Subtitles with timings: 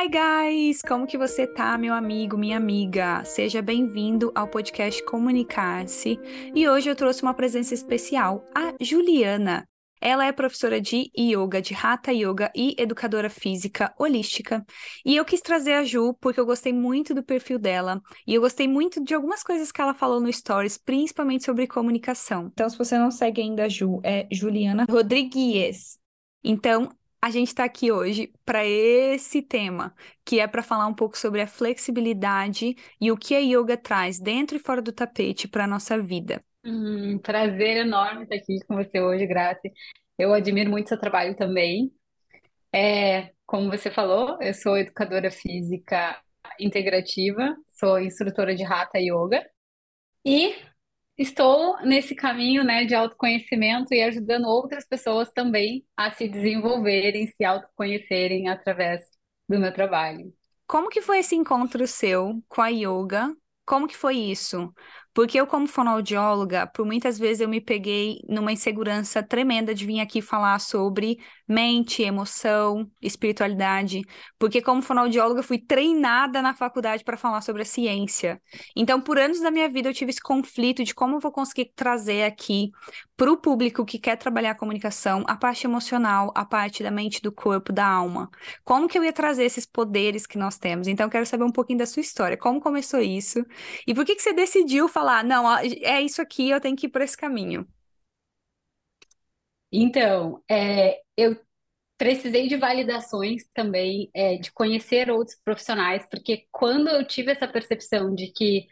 [0.00, 3.24] Hi guys, como que você tá, meu amigo, minha amiga?
[3.24, 6.20] Seja bem-vindo ao podcast Comunicar-se.
[6.54, 9.68] E hoje eu trouxe uma presença especial, a Juliana.
[10.00, 14.64] Ela é professora de yoga, de Hatha Yoga e educadora física holística.
[15.04, 18.40] E eu quis trazer a Ju porque eu gostei muito do perfil dela e eu
[18.40, 22.50] gostei muito de algumas coisas que ela falou no Stories, principalmente sobre comunicação.
[22.52, 25.98] Então, se você não segue ainda a Ju, é Juliana Rodrigues.
[26.44, 26.88] Então,
[27.20, 29.94] a gente está aqui hoje para esse tema,
[30.24, 34.20] que é para falar um pouco sobre a flexibilidade e o que a yoga traz
[34.20, 36.42] dentro e fora do tapete para a nossa vida.
[36.64, 39.72] Hum, prazer enorme estar aqui com você hoje, Grace.
[40.16, 41.92] Eu admiro muito seu trabalho também.
[42.72, 46.20] É, como você falou, eu sou educadora física
[46.60, 49.44] integrativa, sou instrutora de Hatha Yoga
[50.24, 50.54] e
[51.18, 57.44] estou nesse caminho, né, de autoconhecimento e ajudando outras pessoas também a se desenvolverem, se
[57.44, 59.02] autoconhecerem através
[59.48, 60.32] do meu trabalho.
[60.66, 63.34] Como que foi esse encontro seu com a yoga?
[63.66, 64.72] Como que foi isso?
[65.18, 69.98] Porque eu, como fonoaudióloga, por muitas vezes eu me peguei numa insegurança tremenda de vir
[69.98, 74.02] aqui falar sobre mente, emoção, espiritualidade,
[74.38, 78.40] porque como fonoaudióloga fui treinada na faculdade para falar sobre a ciência.
[78.76, 81.72] Então, por anos da minha vida eu tive esse conflito de como eu vou conseguir
[81.74, 82.70] trazer aqui
[83.16, 87.20] para o público que quer trabalhar a comunicação a parte emocional, a parte da mente,
[87.20, 88.30] do corpo, da alma.
[88.62, 90.86] Como que eu ia trazer esses poderes que nós temos?
[90.86, 93.44] Então, eu quero saber um pouquinho da sua história, como começou isso
[93.84, 96.86] e por que que você decidiu falar falar, não, é isso aqui, eu tenho que
[96.86, 97.66] ir por esse caminho?
[99.72, 101.38] Então, é, eu
[101.98, 108.14] precisei de validações também, é, de conhecer outros profissionais, porque quando eu tive essa percepção
[108.14, 108.66] de que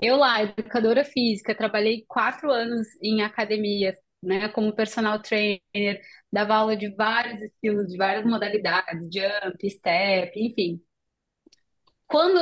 [0.00, 6.76] eu lá, educadora física, trabalhei quatro anos em academias, né, como personal trainer, dava aula
[6.76, 10.82] de vários estilos, de várias modalidades, jump, step, enfim.
[12.06, 12.40] Quando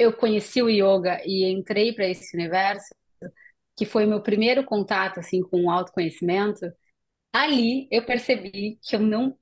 [0.00, 2.94] eu conheci o yoga e entrei para esse universo,
[3.76, 6.60] que foi meu primeiro contato assim com o autoconhecimento,
[7.32, 9.36] ali eu percebi que eu não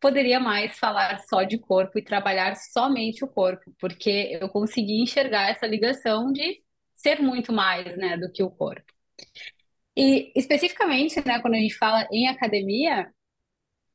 [0.00, 5.50] poderia mais falar só de corpo e trabalhar somente o corpo, porque eu consegui enxergar
[5.50, 6.62] essa ligação de
[6.94, 8.92] ser muito mais, né, do que o corpo.
[9.94, 13.12] E especificamente, né, quando a gente fala em academia,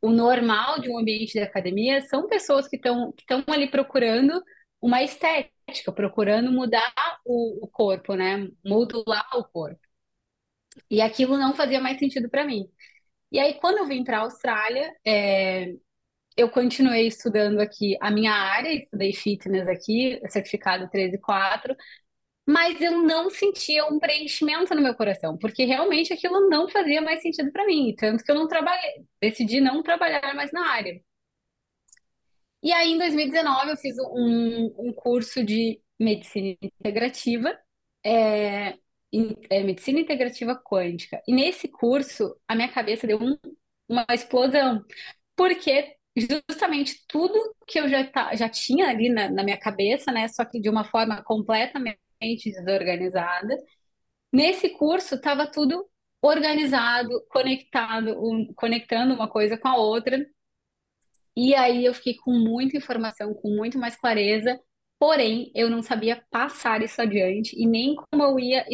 [0.02, 4.40] o normal de um ambiente de academia são pessoas que estão que estão ali procurando
[4.86, 6.94] uma estética procurando mudar
[7.26, 8.48] o, o corpo, né?
[8.64, 9.80] Modular o corpo.
[10.90, 12.70] E aquilo não fazia mais sentido para mim.
[13.32, 15.74] E aí, quando eu vim para a Austrália, é,
[16.38, 21.76] eu continuei estudando aqui a minha área, estudei fitness aqui, certificado 134,
[22.48, 27.22] mas eu não sentia um preenchimento no meu coração, porque realmente aquilo não fazia mais
[27.22, 31.02] sentido para mim, tanto que eu não trabalhei, decidi não trabalhar mais na área.
[32.66, 37.56] E aí, em 2019, eu fiz um, um curso de medicina integrativa,
[38.04, 38.78] é,
[39.52, 41.22] é, medicina integrativa quântica.
[41.28, 43.38] E nesse curso, a minha cabeça deu um,
[43.88, 44.84] uma explosão,
[45.36, 45.96] porque
[46.50, 47.34] justamente tudo
[47.68, 50.70] que eu já, tá, já tinha ali na, na minha cabeça, né, só que de
[50.70, 52.00] uma forma completamente
[52.52, 53.56] desorganizada,
[54.34, 55.88] nesse curso estava tudo
[56.22, 60.18] organizado, conectado, um, conectando uma coisa com a outra.
[61.36, 64.60] E aí eu fiquei com muita informação, com muito mais clareza,
[65.00, 68.66] porém eu não sabia passar isso adiante e nem como eu ia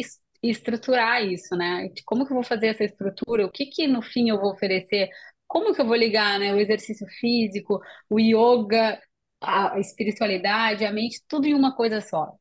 [0.42, 1.88] estruturar isso, né?
[2.06, 3.46] Como que eu vou fazer essa estrutura?
[3.46, 5.08] O que que no fim eu vou oferecer?
[5.46, 6.54] Como que eu vou ligar, né?
[6.54, 7.80] O exercício físico,
[8.10, 9.00] o yoga,
[9.40, 12.32] a espiritualidade, a mente, tudo em uma coisa só.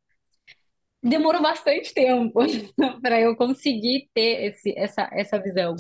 [1.04, 2.40] Demorou bastante tempo
[3.02, 5.76] para eu conseguir ter esse, essa, essa visão.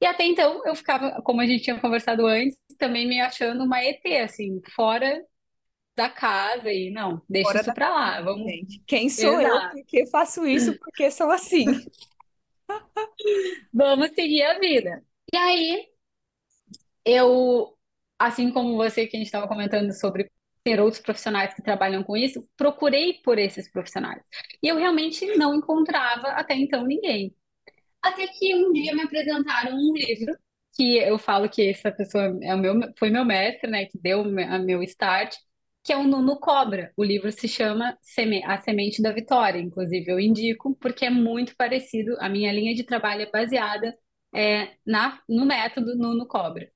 [0.00, 3.82] E até então eu ficava, como a gente tinha conversado antes, também me achando uma
[3.82, 5.24] ET, assim, fora
[5.96, 8.20] da casa e não, deixa fora isso pra lá.
[8.22, 8.48] Vamos...
[8.48, 9.66] Gente, quem sou Exato.
[9.66, 11.64] eu porque faço isso porque sou assim?
[13.72, 15.02] Vamos seguir a vida.
[15.32, 15.88] E aí,
[17.04, 17.76] eu,
[18.18, 20.30] assim como você que a gente estava comentando sobre
[20.62, 24.22] ter outros profissionais que trabalham com isso, procurei por esses profissionais.
[24.62, 27.34] E eu realmente não encontrava até então ninguém.
[28.02, 30.36] Até que um dia me apresentaram um livro
[30.74, 34.20] que eu falo que essa pessoa é o meu, foi meu mestre, né, que deu
[34.22, 35.34] a meu start,
[35.82, 36.92] que é o Nuno Cobra.
[36.96, 37.98] O livro se chama
[38.46, 42.84] A Semente da Vitória, inclusive eu indico, porque é muito parecido, a minha linha de
[42.84, 43.96] trabalho é baseada
[44.34, 46.70] é, na, no método Nuno Cobra.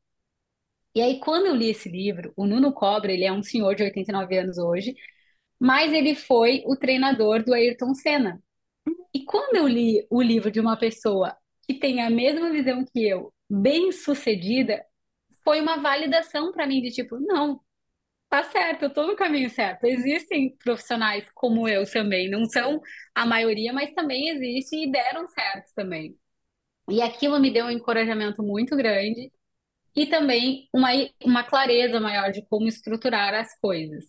[0.95, 3.83] E aí, quando eu li esse livro, o Nuno Cobra, ele é um senhor de
[3.83, 4.95] 89 anos hoje,
[5.61, 8.43] mas ele foi o treinador do Ayrton Senna.
[9.14, 11.37] E quando eu li o livro de uma pessoa
[11.67, 14.84] que tem a mesma visão que eu, bem sucedida,
[15.44, 17.61] foi uma validação para mim de tipo, não,
[18.31, 19.84] tá certo, eu tô no caminho certo.
[19.84, 22.81] Existem profissionais como eu também, não são
[23.14, 26.17] a maioria, mas também existe e deram certo também.
[26.90, 29.32] E aquilo me deu um encorajamento muito grande
[29.96, 30.90] e também uma,
[31.25, 34.06] uma clareza maior de como estruturar as coisas.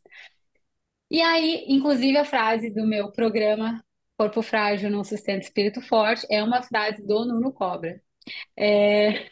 [1.10, 3.84] E aí, inclusive, a frase do meu programa
[4.18, 8.02] Corpo Frágil não sustenta espírito forte é uma frase do Nuno Cobra.
[8.58, 9.26] É,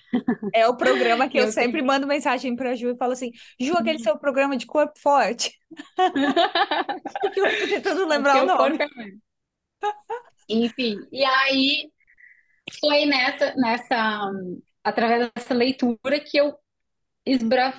[0.53, 3.77] É o programa que eu, eu sempre mando mensagem pra Ju e falo assim: Ju,
[3.77, 5.51] aquele seu programa de corpo forte.
[7.37, 8.77] Eu fico tentando lembrar Porque o nome.
[8.81, 8.87] é...
[10.49, 11.89] Enfim, e aí
[12.79, 14.29] foi nessa, nessa,
[14.83, 16.57] através dessa leitura que eu
[17.25, 17.73] esbra...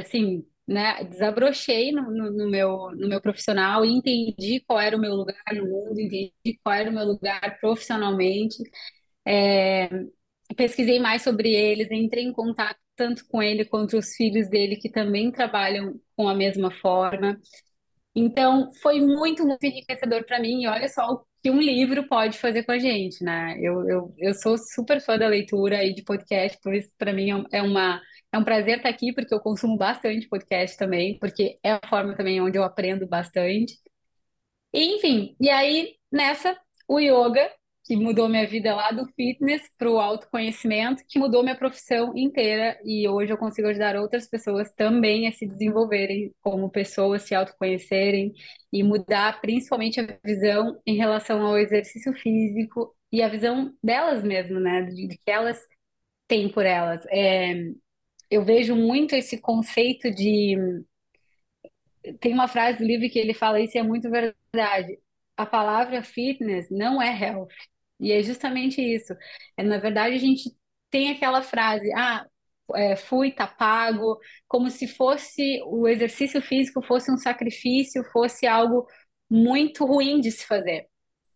[0.00, 5.00] assim, né, desabrochei no, no, no meu, no meu profissional e entendi qual era o
[5.00, 8.56] meu lugar no mundo, entendi qual era o meu lugar profissionalmente.
[9.26, 9.88] É,
[10.56, 14.90] pesquisei mais sobre eles, entrei em contato tanto com ele quanto os filhos dele, que
[14.90, 17.38] também trabalham com a mesma forma.
[18.14, 20.62] Então, foi muito, muito enriquecedor para mim.
[20.62, 23.56] E olha só o que um livro pode fazer com a gente, né?
[23.60, 27.28] Eu, eu, eu sou super fã da leitura e de podcast, por isso, para mim,
[27.52, 28.00] é uma,
[28.36, 32.16] é um prazer estar aqui, porque eu consumo bastante podcast também, porque é a forma
[32.16, 33.74] também onde eu aprendo bastante.
[34.72, 37.50] E, enfim, e aí, nessa, o yoga
[37.84, 42.78] que mudou minha vida lá do fitness para o autoconhecimento, que mudou minha profissão inteira
[42.84, 48.32] e hoje eu consigo ajudar outras pessoas também a se desenvolverem como pessoas, se autoconhecerem
[48.72, 54.58] e mudar principalmente a visão em relação ao exercício físico e a visão delas mesmo,
[54.58, 55.60] né, de, de que elas
[56.26, 57.04] têm por elas.
[57.10, 57.54] É,
[58.30, 60.56] eu vejo muito esse conceito de
[62.20, 64.98] tem uma frase do livro que ele fala isso e é muito verdade.
[65.36, 67.48] A palavra fitness não é health.
[68.00, 69.14] E é justamente isso.
[69.56, 70.54] É, na verdade, a gente
[70.90, 72.26] tem aquela frase, ah,
[72.74, 74.18] é, fui, tá pago,
[74.48, 78.86] como se fosse o exercício físico fosse um sacrifício, fosse algo
[79.30, 80.86] muito ruim de se fazer.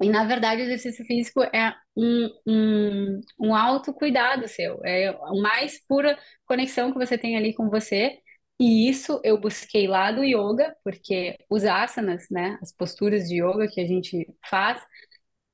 [0.02, 5.78] E, na verdade, o exercício físico é um, um, um autocuidado seu, é a mais
[5.86, 8.18] pura conexão que você tem ali com você.
[8.58, 13.68] E isso eu busquei lá do yoga, porque os asanas, né, as posturas de yoga
[13.68, 14.82] que a gente faz,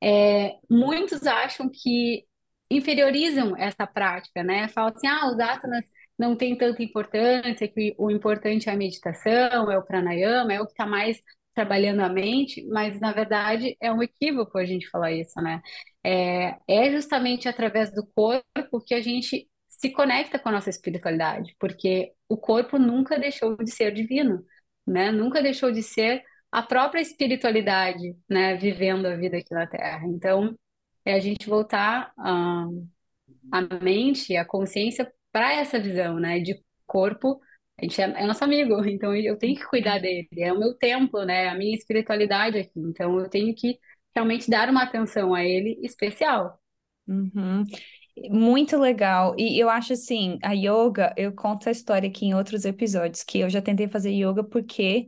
[0.03, 2.25] é, muitos acham que
[2.71, 4.69] inferiorizam essa prática, né?
[4.69, 5.85] Falam assim, ah, os asanas
[6.19, 10.67] não têm tanta importância, que o importante é a meditação, é o pranayama, é o
[10.67, 11.19] que está mais
[11.57, 15.63] trabalhando a mente, mas na verdade é um equívoco a gente falar isso, né?
[16.05, 21.57] É, é justamente através do corpo que a gente se conecta com a nossa espiritualidade,
[21.59, 24.45] porque o corpo nunca deixou de ser divino,
[24.87, 25.11] né?
[25.11, 26.23] Nunca deixou de ser
[26.53, 30.07] a própria espiritualidade, né, vivendo a vida aqui na Terra.
[30.07, 30.55] Então,
[31.05, 32.67] é a gente voltar a,
[33.53, 37.41] a mente, a consciência para essa visão, né, de corpo.
[37.79, 40.29] A gente é, é, nosso amigo, então eu tenho que cuidar dele.
[40.39, 42.81] É o meu templo, né, a minha espiritualidade aqui.
[42.81, 43.79] Então, eu tenho que
[44.15, 46.59] realmente dar uma atenção a ele especial.
[47.07, 47.65] Uhum.
[48.31, 49.35] Muito legal.
[49.39, 53.41] E eu acho assim, a yoga, eu conto a história aqui em outros episódios, que
[53.41, 55.07] eu já tentei fazer yoga porque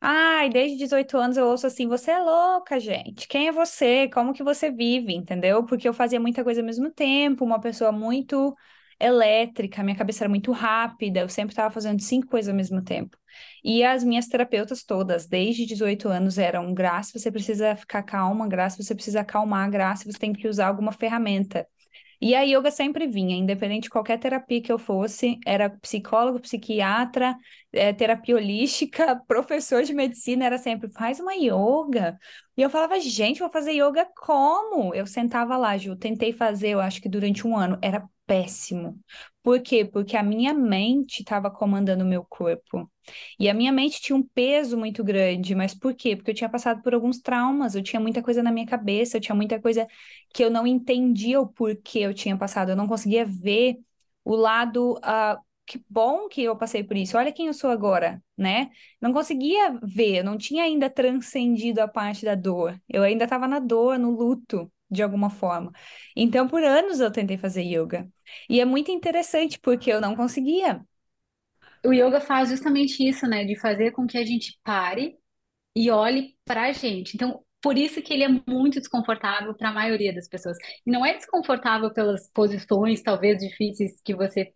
[0.00, 3.26] Ai, desde 18 anos eu ouço assim, você é louca, gente.
[3.26, 4.08] Quem é você?
[4.08, 5.64] Como que você vive, entendeu?
[5.66, 8.56] Porque eu fazia muita coisa ao mesmo tempo, uma pessoa muito
[9.00, 13.16] elétrica, minha cabeça era muito rápida, eu sempre estava fazendo cinco coisas ao mesmo tempo.
[13.62, 18.82] E as minhas terapeutas todas, desde 18 anos, eram Graça, você precisa ficar calma, Graça,
[18.82, 21.66] você precisa acalmar, Graça, você tem que usar alguma ferramenta.
[22.20, 27.36] E a yoga sempre vinha, independente de qualquer terapia que eu fosse, era psicólogo, psiquiatra,
[27.72, 32.18] é, terapia holística, professor de medicina, era sempre, faz uma yoga.
[32.56, 34.92] E eu falava, gente, vou fazer yoga como?
[34.94, 39.00] Eu sentava lá, Ju, tentei fazer, eu acho que durante um ano, era péssimo.
[39.42, 39.84] Por quê?
[39.84, 42.90] Porque a minha mente estava comandando o meu corpo.
[43.40, 46.14] E a minha mente tinha um peso muito grande, mas por quê?
[46.14, 49.20] Porque eu tinha passado por alguns traumas, eu tinha muita coisa na minha cabeça, eu
[49.20, 49.86] tinha muita coisa
[50.34, 53.78] que eu não entendia o porquê eu tinha passado, eu não conseguia ver
[54.24, 54.94] o lado.
[54.98, 58.70] Uh, que bom que eu passei por isso, olha quem eu sou agora, né?
[59.00, 63.46] Não conseguia ver, eu não tinha ainda transcendido a parte da dor, eu ainda estava
[63.46, 65.72] na dor, no luto de alguma forma.
[66.16, 68.08] Então, por anos eu tentei fazer yoga.
[68.48, 70.84] E é muito interessante porque eu não conseguia.
[71.84, 73.44] O yoga faz justamente isso, né?
[73.44, 75.16] De fazer com que a gente pare
[75.74, 77.14] e olhe para a gente.
[77.14, 80.56] Então, por isso que ele é muito desconfortável para a maioria das pessoas.
[80.86, 84.52] E não é desconfortável pelas posições, talvez difíceis, que você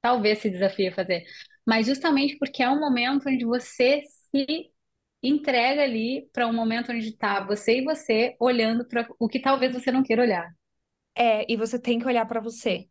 [0.00, 1.24] talvez se desafie a fazer,
[1.66, 4.70] mas justamente porque é um momento onde você se
[5.28, 9.72] entrega ali para um momento onde está você e você olhando para o que talvez
[9.72, 10.48] você não queira olhar.
[11.14, 12.88] É, e você tem que olhar para você.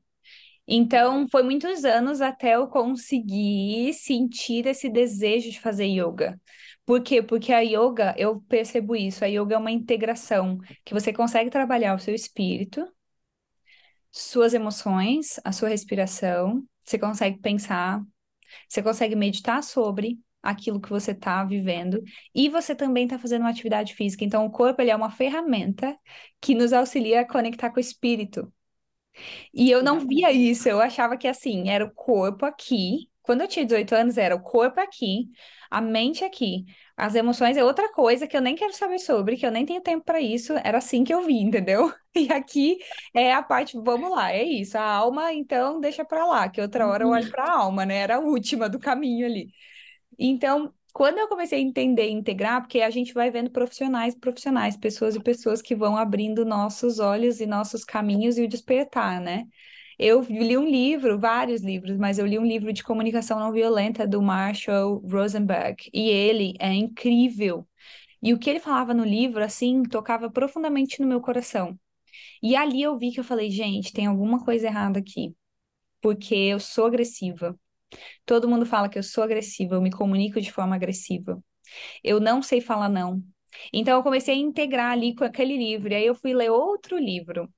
[0.67, 6.39] Então, foi muitos anos até eu conseguir sentir esse desejo de fazer yoga.
[6.85, 7.21] Por quê?
[7.21, 11.95] Porque a yoga, eu percebo isso, a yoga é uma integração que você consegue trabalhar
[11.95, 12.85] o seu espírito,
[14.11, 18.01] suas emoções, a sua respiração, você consegue pensar,
[18.69, 22.03] você consegue meditar sobre aquilo que você está vivendo
[22.35, 24.25] e você também está fazendo uma atividade física.
[24.25, 25.97] Então, o corpo ele é uma ferramenta
[26.41, 28.51] que nos auxilia a conectar com o espírito.
[29.53, 33.09] E eu não via isso, eu achava que assim, era o corpo aqui.
[33.21, 35.29] Quando eu tinha 18 anos, era o corpo aqui,
[35.71, 36.65] a mente aqui.
[36.97, 39.81] As emoções é outra coisa que eu nem quero saber sobre, que eu nem tenho
[39.81, 40.53] tempo para isso.
[40.63, 41.91] Era assim que eu vi, entendeu?
[42.15, 42.77] E aqui
[43.11, 44.77] é a parte, vamos lá, é isso.
[44.77, 47.97] A alma, então, deixa para lá, que outra hora eu olho para a alma, né?
[47.97, 49.47] Era a última do caminho ali.
[50.17, 54.77] Então, quando eu comecei a entender e integrar, porque a gente vai vendo profissionais, profissionais,
[54.77, 59.45] pessoas e pessoas que vão abrindo nossos olhos e nossos caminhos e o despertar, né?
[59.97, 64.07] Eu li um livro, vários livros, mas eu li um livro de comunicação não violenta
[64.07, 67.67] do Marshall Rosenberg, e ele é incrível.
[68.21, 71.79] E o que ele falava no livro, assim, tocava profundamente no meu coração.
[72.41, 75.35] E ali eu vi que eu falei, gente, tem alguma coisa errada aqui,
[76.01, 77.57] porque eu sou agressiva.
[78.25, 81.41] Todo mundo fala que eu sou agressiva, eu me comunico de forma agressiva.
[82.03, 83.23] Eu não sei falar não.
[83.73, 85.91] Então eu comecei a integrar ali com aquele livro.
[85.91, 87.51] E aí eu fui ler outro livro.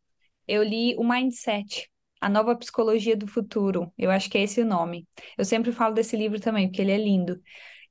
[0.48, 1.89] Eu li o Mindset,
[2.22, 3.94] a nova psicologia do futuro.
[3.98, 5.08] Eu acho que é esse o nome.
[5.38, 7.42] Eu sempre falo desse livro também, porque ele é lindo.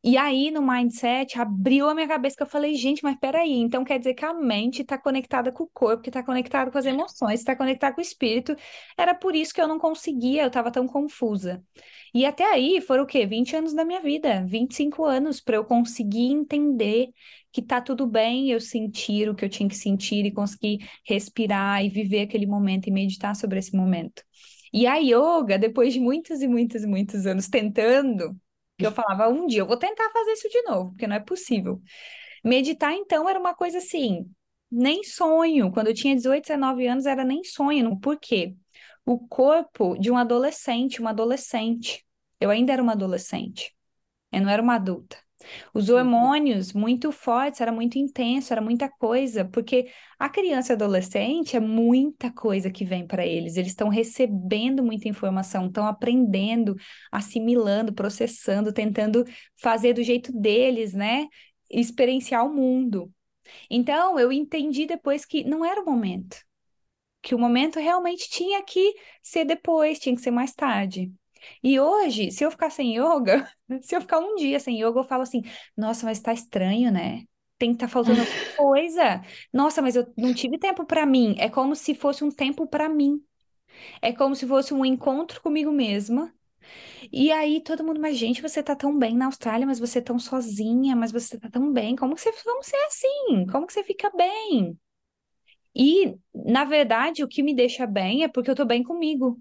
[0.07, 3.83] E aí, no mindset, abriu a minha cabeça que eu falei, gente, mas peraí, então
[3.83, 6.85] quer dizer que a mente está conectada com o corpo, que está conectada com as
[6.85, 8.55] emoções, está conectada com o espírito.
[8.99, 11.65] Era por isso que eu não conseguia, eu estava tão confusa.
[12.13, 13.25] E até aí foram o quê?
[13.25, 17.09] 20 anos da minha vida, 25 anos para eu conseguir entender
[17.51, 21.83] que tá tudo bem eu sentir o que eu tinha que sentir e conseguir respirar
[21.83, 24.23] e viver aquele momento e meditar sobre esse momento.
[24.71, 28.37] E a yoga, depois de muitos e muitos e muitos anos tentando,
[28.79, 31.21] que eu falava, um dia eu vou tentar fazer isso de novo, porque não é
[31.21, 31.81] possível.
[32.45, 34.31] Meditar, então, era uma coisa assim,
[34.71, 35.73] nem sonho.
[35.73, 37.99] Quando eu tinha 18, 19 anos, era nem sonho.
[38.01, 38.57] Por quê?
[39.05, 42.05] O corpo de um adolescente, uma adolescente.
[42.41, 43.75] Eu ainda era uma adolescente.
[44.33, 45.19] Eu não era uma adulta.
[45.73, 45.97] Os uhum.
[45.97, 51.61] hormônios muito fortes, era muito intenso, era muita coisa, porque a criança e adolescente é
[51.61, 53.57] muita coisa que vem para eles.
[53.57, 56.77] Eles estão recebendo muita informação, estão aprendendo,
[57.11, 59.25] assimilando, processando, tentando
[59.57, 61.27] fazer do jeito deles, né?
[61.71, 63.13] Experienciar o mundo.
[63.71, 66.37] Então, eu entendi depois que não era o momento.
[67.23, 71.13] Que o momento realmente tinha que ser depois, tinha que ser mais tarde.
[71.63, 73.49] E hoje, se eu ficar sem yoga,
[73.83, 75.43] se eu ficar um dia sem yoga, eu falo assim:
[75.77, 77.25] nossa, mas tá estranho, né?
[77.59, 79.23] Tem que estar tá faltando alguma coisa.
[79.53, 81.35] Nossa, mas eu não tive tempo para mim.
[81.39, 83.23] É como se fosse um tempo para mim.
[84.03, 86.33] É como se fosse um encontro comigo mesma.
[87.13, 90.03] E aí todo mundo, mas gente, você tá tão bem na Austrália, mas você é
[90.03, 91.97] tão sozinha, mas você tá tão bem.
[91.97, 93.47] Como que você, como você é assim?
[93.51, 94.79] Como que você fica bem?
[95.75, 99.41] E, na verdade, o que me deixa bem é porque eu tô bem comigo.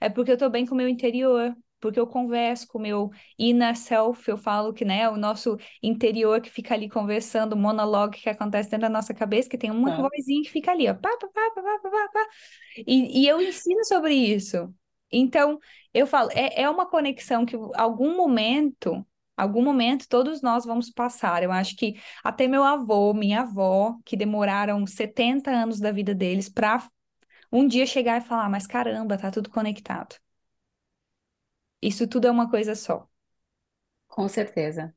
[0.00, 3.10] É porque eu tô bem com o meu interior, porque eu converso com o meu
[3.38, 8.12] inner self, eu falo que, né, o nosso interior que fica ali conversando, o monólogo
[8.12, 9.96] que acontece dentro da nossa cabeça, que tem uma é.
[9.96, 12.26] vozinha que fica ali, ó, pá, pá, pá, pá, pá, pá.
[12.86, 14.72] E, e eu ensino sobre isso.
[15.10, 15.58] Então,
[15.94, 21.42] eu falo, é, é uma conexão que algum momento, algum momento todos nós vamos passar.
[21.42, 26.48] Eu acho que até meu avô, minha avó, que demoraram 70 anos da vida deles
[26.48, 26.86] para
[27.52, 30.16] um dia chegar e falar, mas caramba, tá tudo conectado.
[31.82, 33.08] Isso tudo é uma coisa só.
[34.08, 34.94] Com certeza.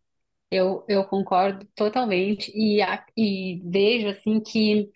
[0.51, 4.91] Eu, eu concordo totalmente e, a- e vejo assim que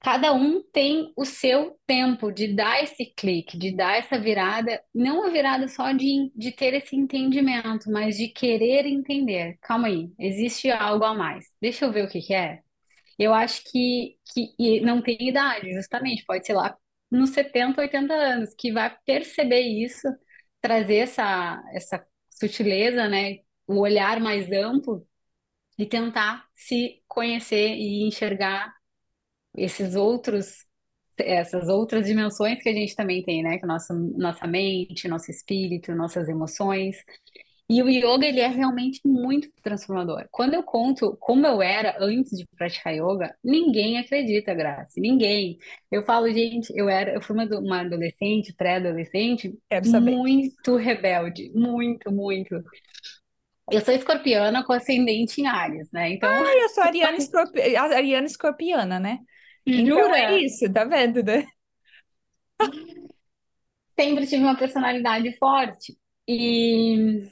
[0.00, 5.24] cada um tem o seu tempo de dar esse clique, de dar essa virada, não
[5.26, 9.58] a virada só de, de ter esse entendimento, mas de querer entender.
[9.60, 11.46] Calma aí, existe algo a mais.
[11.60, 12.62] Deixa eu ver o que que é.
[13.20, 16.76] Eu acho que, que não tem idade, justamente, pode ser lá
[17.10, 20.08] nos 70, 80 anos, que vai perceber isso,
[20.62, 23.38] trazer essa, essa sutileza, né?
[23.68, 25.06] O olhar mais amplo
[25.78, 28.72] e tentar se conhecer e enxergar
[29.56, 30.66] esses outros,
[31.18, 33.58] essas outras dimensões que a gente também tem, né?
[33.58, 36.96] Que nossa, nossa mente, nosso espírito, nossas emoções.
[37.70, 40.26] E o yoga, ele é realmente muito transformador.
[40.32, 45.56] Quando eu conto como eu era antes de praticar yoga, ninguém acredita, Graça, ninguém.
[45.88, 49.56] Eu falo, gente, eu era, eu fui uma, uma adolescente, pré-adolescente,
[49.94, 52.60] muito rebelde, muito, muito.
[53.70, 56.10] Eu sou escorpiana com ascendente em Áries, né?
[56.10, 57.76] Então, Ah, eu sou ariana, escorpi...
[57.76, 59.20] ariana escorpiana, né?
[59.64, 60.18] Então jura?
[60.18, 61.46] é isso, tá vendo, né?
[63.96, 65.96] sempre tive uma personalidade forte.
[66.26, 67.30] E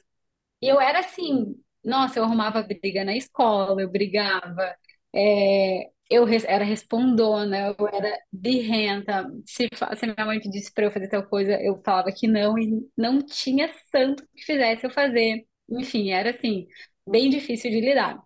[0.60, 4.74] eu era assim, nossa, eu arrumava briga na escola, eu brigava,
[5.14, 9.26] é, eu res- era respondona, eu era birrenta.
[9.46, 12.88] Se, se minha mãe pedisse para eu fazer tal coisa, eu falava que não, e
[12.96, 15.46] não tinha santo que fizesse eu fazer.
[15.70, 16.66] Enfim, era assim,
[17.06, 18.18] bem difícil de lidar.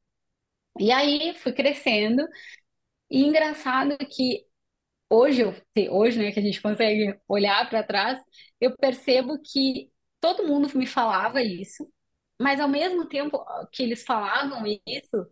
[0.81, 2.23] E aí fui crescendo,
[3.11, 4.47] e engraçado que
[5.11, 5.55] hoje, eu,
[5.95, 8.21] hoje, né, que a gente consegue olhar para trás,
[8.61, 11.89] eu percebo que todo mundo me falava isso,
[12.43, 15.27] mas ao mesmo tempo que eles falavam isso,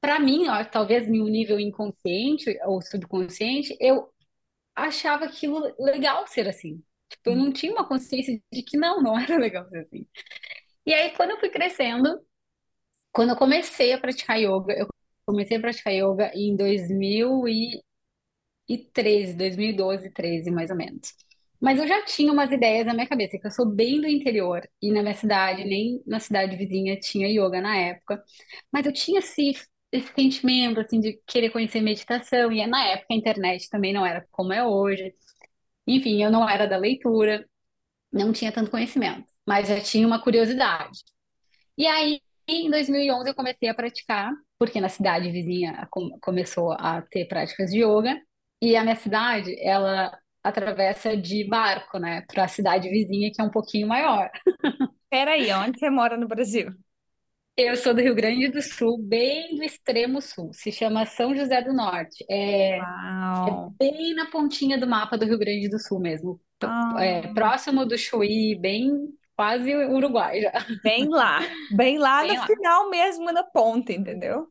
[0.00, 4.12] para mim, ó, talvez um nível inconsciente ou subconsciente, eu
[4.76, 6.84] achava aquilo legal ser assim.
[7.10, 10.06] Tipo, eu não tinha uma consciência de que não, não era legal ser assim.
[10.86, 12.20] E aí, quando eu fui crescendo,
[13.12, 14.88] quando eu comecei a praticar yoga, eu
[15.26, 21.12] comecei a praticar yoga em 2013, 2012, 13, mais ou menos.
[21.64, 24.68] Mas eu já tinha umas ideias na minha cabeça, que eu sou bem do interior,
[24.82, 28.22] e na minha cidade, nem na cidade vizinha, tinha yoga na época.
[28.72, 29.52] Mas eu tinha esse,
[29.92, 34.26] esse sentimento, assim, de querer conhecer meditação, e na época a internet também não era
[34.30, 35.14] como é hoje.
[35.86, 37.46] Enfim, eu não era da leitura,
[38.12, 41.00] não tinha tanto conhecimento, mas já tinha uma curiosidade.
[41.76, 47.02] E aí, em 2011, eu comecei a praticar, porque na cidade vizinha com- começou a
[47.02, 48.20] ter práticas de yoga,
[48.62, 53.44] e a minha cidade, ela atravessa de barco, né, para a cidade vizinha, que é
[53.44, 54.30] um pouquinho maior.
[55.10, 56.70] Peraí, onde você mora no Brasil?
[57.56, 61.62] Eu sou do Rio Grande do Sul, bem do extremo sul, se chama São José
[61.62, 62.24] do Norte.
[62.30, 63.74] É Uau!
[63.78, 67.84] bem na pontinha do mapa do Rio Grande do Sul mesmo, P- é, Ah, próximo
[67.86, 68.90] do Chuí, bem
[69.36, 70.52] quase Uruguai já.
[70.82, 72.46] bem lá, bem lá no Bem lá.
[72.46, 74.48] final mesmo, na ponta, entendeu?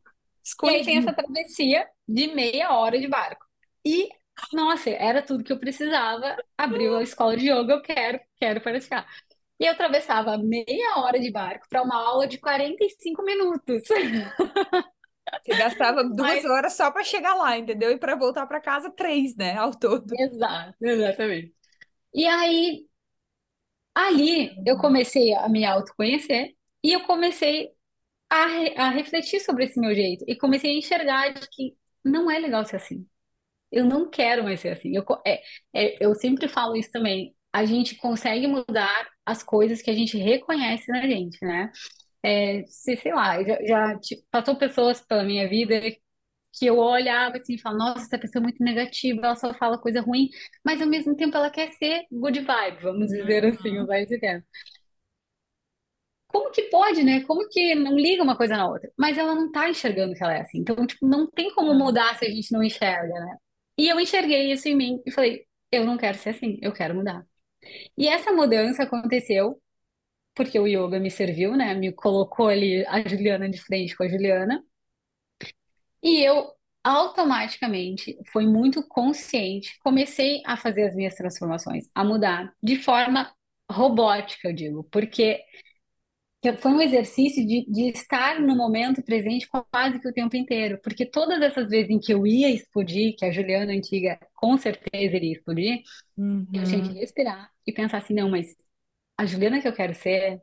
[0.62, 3.44] E aí tem essa travessia de meia hora de barco.
[3.84, 4.08] E,
[4.52, 6.36] nossa, era tudo que eu precisava.
[6.56, 9.06] Abriu a escola de yoga, eu quero, quero praticar.
[9.60, 13.82] E eu atravessava meia hora de barco para uma aula de 45 minutos.
[15.44, 17.90] Você gastava duas Mas, horas só para chegar lá, entendeu?
[17.92, 19.56] E para voltar para casa, três, né?
[19.56, 20.18] Ao todo.
[20.18, 21.54] exato, exatamente.
[22.14, 22.88] E aí,
[23.94, 27.70] ali, eu comecei a me autoconhecer e eu comecei
[28.30, 30.24] a, re- a refletir sobre esse meu jeito.
[30.28, 33.06] E comecei a enxergar de que não é legal ser assim.
[33.74, 34.96] Eu não quero mais ser assim.
[34.96, 35.42] Eu, é,
[35.74, 37.34] é, eu sempre falo isso também.
[37.52, 41.70] A gente consegue mudar as coisas que a gente reconhece na gente, né?
[42.24, 45.80] É, se, sei lá, já, já tipo, passou pessoas pela minha vida
[46.54, 49.78] que eu olhava assim e falava, nossa, essa pessoa é muito negativa, ela só fala
[49.78, 50.28] coisa ruim,
[50.64, 53.82] mas ao mesmo tempo ela quer ser good vibe, vamos dizer assim, Uhum.
[53.82, 54.44] usar esse termo.
[56.28, 57.22] Como que pode, né?
[57.24, 58.90] Como que não liga uma coisa na outra?
[58.98, 60.58] Mas ela não tá enxergando que ela é assim.
[60.58, 63.36] Então, tipo, não tem como mudar se a gente não enxerga, né?
[63.76, 66.94] E eu enxerguei isso em mim e falei, eu não quero ser assim, eu quero
[66.94, 67.26] mudar.
[67.96, 69.60] E essa mudança aconteceu
[70.34, 71.74] porque o yoga me serviu, né?
[71.74, 74.64] Me colocou ali a Juliana de frente com a Juliana.
[76.02, 82.76] E eu automaticamente, foi muito consciente, comecei a fazer as minhas transformações, a mudar de
[82.76, 83.32] forma
[83.70, 85.40] robótica, eu digo, porque
[86.56, 91.06] foi um exercício de, de estar no momento presente quase que o tempo inteiro, porque
[91.06, 95.32] todas essas vezes em que eu ia explodir, que a Juliana antiga com certeza iria
[95.32, 95.82] explodir,
[96.52, 96.98] eu tinha que Uhum.
[96.98, 98.48] respirar e pensar assim, não, mas
[99.18, 100.40] a Juliana que eu quero ser,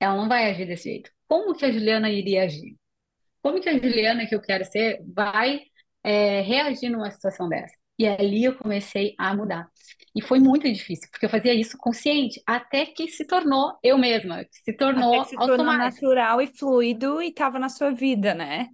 [0.00, 1.10] ela não vai agir desse jeito.
[1.28, 2.76] Como que a Juliana iria agir?
[3.42, 5.62] Como que a Juliana que eu quero ser vai
[6.04, 7.74] é, reagir numa situação dessa?
[8.02, 9.68] E ali eu comecei a mudar.
[10.14, 14.44] E foi muito difícil, porque eu fazia isso consciente, até que se tornou eu mesma,
[14.50, 15.76] se Até que tornou se tornou automático.
[15.76, 18.68] natural e fluido e estava na sua vida, né?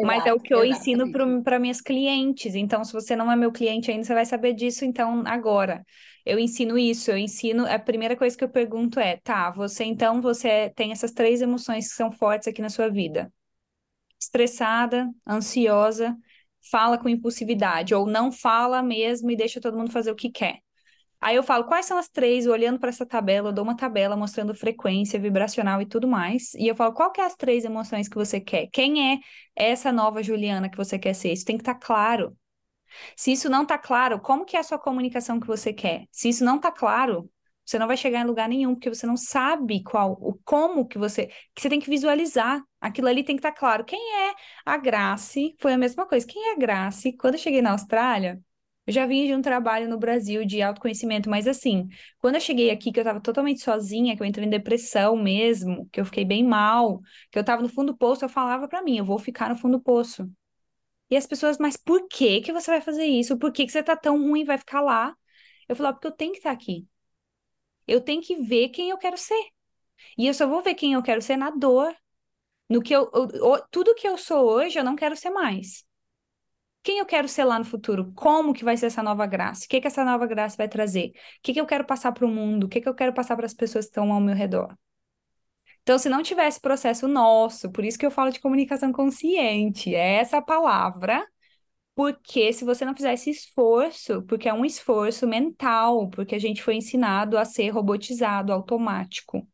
[0.00, 1.42] Mas é o Exato, que eu ensino exatamente.
[1.44, 2.54] para minhas clientes.
[2.56, 5.84] Então, se você não é meu cliente ainda, você vai saber disso então agora.
[6.26, 7.66] Eu ensino isso, eu ensino.
[7.66, 11.88] A primeira coisa que eu pergunto é: tá, você então você tem essas três emoções
[11.88, 13.32] que são fortes aqui na sua vida:
[14.20, 16.16] estressada, ansiosa,
[16.70, 20.58] fala com impulsividade, ou não fala mesmo e deixa todo mundo fazer o que quer.
[21.20, 22.48] Aí eu falo, quais são as três?
[22.48, 26.52] Olhando para essa tabela, eu dou uma tabela mostrando frequência vibracional e tudo mais.
[26.54, 28.66] E eu falo, qual que é as três emoções que você quer?
[28.72, 29.18] Quem é
[29.54, 31.32] essa nova Juliana que você quer ser?
[31.32, 32.36] Isso tem que estar claro.
[33.16, 36.06] Se isso não está claro, como que é a sua comunicação que você quer?
[36.10, 37.30] Se isso não está claro,
[37.64, 40.98] você não vai chegar em lugar nenhum, porque você não sabe qual, o como que
[40.98, 42.60] você, que você tem que visualizar.
[42.82, 43.84] Aquilo ali tem que estar claro.
[43.84, 44.34] Quem é
[44.66, 45.56] a Grace?
[45.60, 46.26] Foi a mesma coisa.
[46.26, 47.12] Quem é a Grace?
[47.16, 48.42] Quando eu cheguei na Austrália,
[48.86, 52.70] eu já vinha de um trabalho no Brasil de autoconhecimento, mas assim, quando eu cheguei
[52.70, 56.24] aqui, que eu estava totalmente sozinha, que eu entrei em depressão mesmo, que eu fiquei
[56.24, 59.18] bem mal, que eu estava no fundo do poço, eu falava para mim, eu vou
[59.18, 60.28] ficar no fundo do poço.
[61.10, 63.38] E as pessoas, mas por que que você vai fazer isso?
[63.38, 65.16] Por que que você tá tão ruim vai ficar lá?
[65.68, 66.86] Eu falava, porque eu tenho que estar aqui.
[67.86, 69.40] Eu tenho que ver quem eu quero ser.
[70.18, 71.94] E eu só vou ver quem eu quero ser na dor.
[72.72, 75.84] No que eu, eu, tudo que eu sou hoje, eu não quero ser mais.
[76.82, 78.10] Quem eu quero ser lá no futuro?
[78.14, 79.66] Como que vai ser essa nova graça?
[79.66, 81.08] O que que essa nova graça vai trazer?
[81.10, 82.64] O que que eu quero passar para o mundo?
[82.64, 84.74] O que que eu quero passar para as pessoas que estão ao meu redor?
[85.82, 90.14] Então, se não tivesse processo nosso, por isso que eu falo de comunicação consciente, é
[90.14, 91.26] essa palavra,
[91.94, 96.62] porque se você não fizer esse esforço, porque é um esforço mental, porque a gente
[96.62, 99.46] foi ensinado a ser robotizado, automático,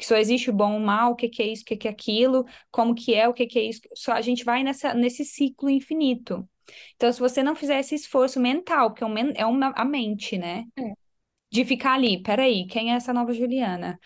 [0.00, 1.86] que só existe o bom o mal, o que que é isso, o que que
[1.86, 4.94] é aquilo, como que é, o que que é isso, só a gente vai nessa,
[4.94, 6.48] nesse ciclo infinito.
[6.96, 10.64] Então, se você não fizer esse esforço mental, porque é, é uma, a mente, né?
[10.78, 10.92] É.
[11.50, 13.98] De ficar ali, peraí, quem é essa nova Juliana?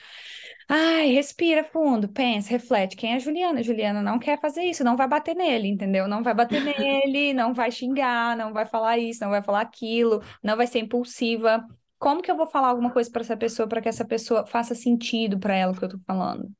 [0.68, 2.96] Ai, respira fundo, pensa, reflete.
[2.96, 3.60] Quem é a Juliana?
[3.60, 6.08] A Juliana não quer fazer isso, não vai bater nele, entendeu?
[6.08, 6.60] Não vai bater
[7.04, 10.80] nele, não vai xingar, não vai falar isso, não vai falar aquilo, não vai ser
[10.80, 11.64] impulsiva.
[12.04, 14.74] Como que eu vou falar alguma coisa para essa pessoa para que essa pessoa faça
[14.74, 16.52] sentido para ela o que eu tô falando?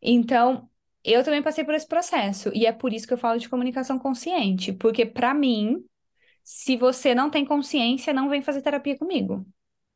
[0.00, 0.70] Então,
[1.02, 3.98] eu também passei por esse processo e é por isso que eu falo de comunicação
[3.98, 5.84] consciente, porque para mim,
[6.44, 9.44] se você não tem consciência, não vem fazer terapia comigo.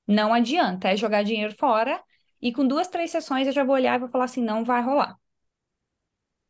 [0.04, 2.02] Não adianta, é jogar dinheiro fora
[2.42, 4.82] e com duas, três sessões eu já vou olhar e vou falar assim: não vai
[4.82, 5.16] rolar.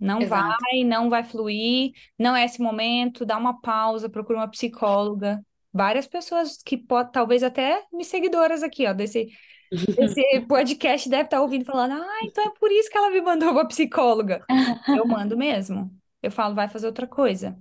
[0.00, 0.57] Não Exato.
[0.62, 5.44] vai, não vai fluir, não é esse momento, dá uma pausa, procura uma psicóloga.
[5.76, 9.28] Várias pessoas que pode, talvez até me seguidoras aqui, ó, desse,
[9.70, 13.50] desse podcast deve estar ouvindo falando, ah, então é por isso que ela me mandou
[13.50, 14.42] uma psicóloga.
[14.88, 15.90] Eu mando mesmo.
[16.22, 17.58] Eu falo, vai fazer outra coisa.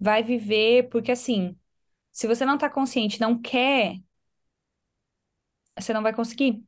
[0.00, 1.54] Vai viver, porque assim,
[2.10, 3.96] se você não tá consciente, não quer,
[5.78, 6.64] você não vai conseguir.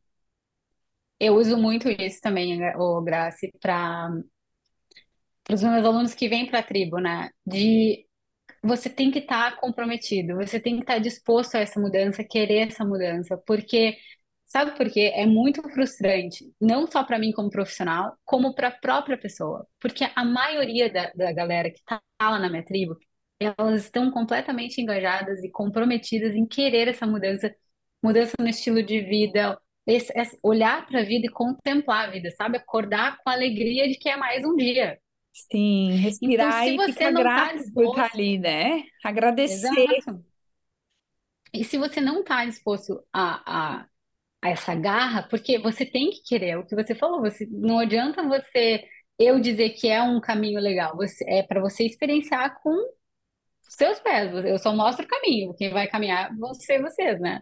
[1.18, 4.10] Eu uso muito isso também, o Grace, para
[5.50, 7.30] os meus alunos que vêm para a tribo, né?
[7.46, 8.06] De
[8.64, 12.24] você tem que estar tá comprometido, você tem que estar tá disposto a essa mudança,
[12.24, 13.98] querer essa mudança, porque
[14.46, 15.12] sabe por quê?
[15.14, 20.05] É muito frustrante, não só para mim como profissional, como para a própria pessoa, porque
[20.14, 22.96] a maioria da, da galera que está lá na minha tribo,
[23.38, 27.55] elas estão completamente engajadas e comprometidas em querer essa mudança,
[28.03, 32.31] mudança no estilo de vida, esse, esse olhar para a vida e contemplar a vida,
[32.33, 32.57] sabe?
[32.59, 34.98] Acordar com a alegria de que é mais um dia.
[35.34, 37.74] Sim, respirar então, e ficar tá grato tá disposto...
[37.74, 38.84] por estar ali, né?
[39.02, 39.66] Agradecer.
[39.66, 40.24] Exato.
[41.52, 43.86] E se você não está disposto a, a,
[44.42, 47.80] a, essa garra, porque você tem que querer, é o que você falou, você não
[47.80, 48.84] adianta você
[49.18, 52.74] eu dizer que é um caminho legal, você, é para você experienciar com
[53.62, 54.32] seus pés.
[54.44, 57.40] Eu só mostro o caminho, quem vai caminhar vão ser vocês, né?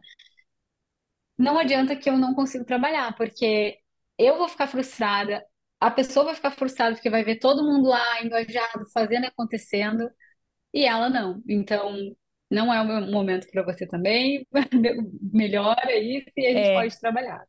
[1.38, 3.78] não adianta que eu não consigo trabalhar, porque
[4.18, 5.44] eu vou ficar frustrada,
[5.82, 10.08] a pessoa vai ficar frustrada porque vai ver todo mundo lá engajado, fazendo acontecendo,
[10.72, 11.42] e ela não.
[11.48, 11.96] Então,
[12.50, 14.46] não é o momento para você também.
[15.32, 16.74] Melhora isso e a gente é.
[16.74, 17.44] pode trabalhar.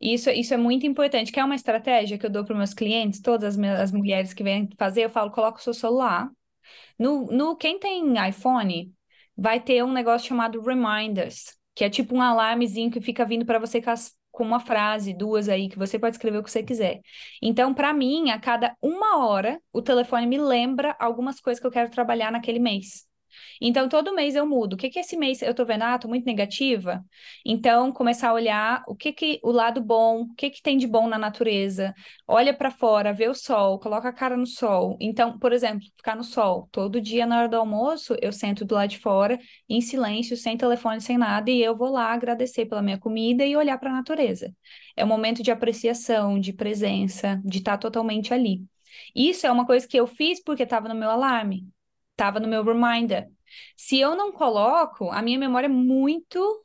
[0.00, 3.20] Isso, isso é muito importante, que é uma estratégia que eu dou para meus clientes,
[3.20, 6.28] todas as, as mulheres que vêm fazer, eu falo, coloca o seu celular.
[6.98, 8.92] No, no, quem tem iPhone,
[9.36, 13.58] vai ter um negócio chamado Reminders que é tipo um alarmezinho que fica vindo para
[13.58, 16.62] você com, as, com, uma frase, duas aí, que você pode escrever o que você
[16.62, 17.00] quiser.
[17.40, 21.70] Então, para mim, a cada uma hora, o telefone me lembra algumas coisas que eu
[21.70, 23.11] quero trabalhar naquele mês.
[23.60, 24.74] Então, todo mês eu mudo.
[24.74, 25.82] O que que esse mês eu tô vendo?
[25.82, 27.04] Ah, tô muito negativa.
[27.44, 30.86] Então, começar a olhar o que que o lado bom, o que que tem de
[30.86, 31.94] bom na natureza.
[32.26, 34.96] Olha para fora, vê o sol, coloca a cara no sol.
[35.00, 36.68] Então, por exemplo, ficar no sol.
[36.72, 40.56] Todo dia na hora do almoço, eu sento do lado de fora, em silêncio, sem
[40.56, 43.94] telefone, sem nada, e eu vou lá agradecer pela minha comida e olhar para a
[43.94, 44.52] natureza.
[44.96, 48.62] É um momento de apreciação, de presença, de estar tá totalmente ali.
[49.14, 51.66] Isso é uma coisa que eu fiz porque estava no meu alarme
[52.22, 53.28] estava no meu reminder.
[53.76, 56.64] Se eu não coloco, a minha memória é muito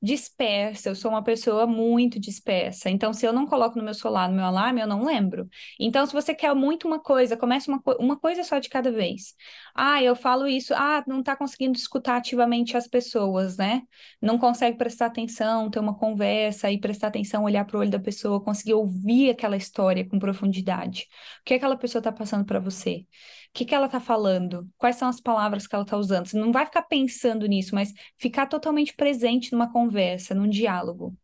[0.00, 2.88] dispersa, eu sou uma pessoa muito dispersa.
[2.88, 5.48] Então, se eu não coloco no meu celular, no meu alarme, eu não lembro.
[5.78, 9.34] Então, se você quer muito uma coisa, comece uma, uma coisa só de cada vez.
[9.74, 13.82] Ah, eu falo isso, ah, não está conseguindo escutar ativamente as pessoas, né?
[14.22, 17.98] Não consegue prestar atenção, ter uma conversa e prestar atenção, olhar para o olho da
[17.98, 21.08] pessoa, conseguir ouvir aquela história com profundidade.
[21.40, 23.04] O que aquela pessoa está passando para você?
[23.48, 24.68] O que, que ela está falando?
[24.76, 26.26] Quais são as palavras que ela está usando?
[26.26, 31.16] Você não vai ficar pensando nisso, mas ficar totalmente presente numa conversa, num diálogo.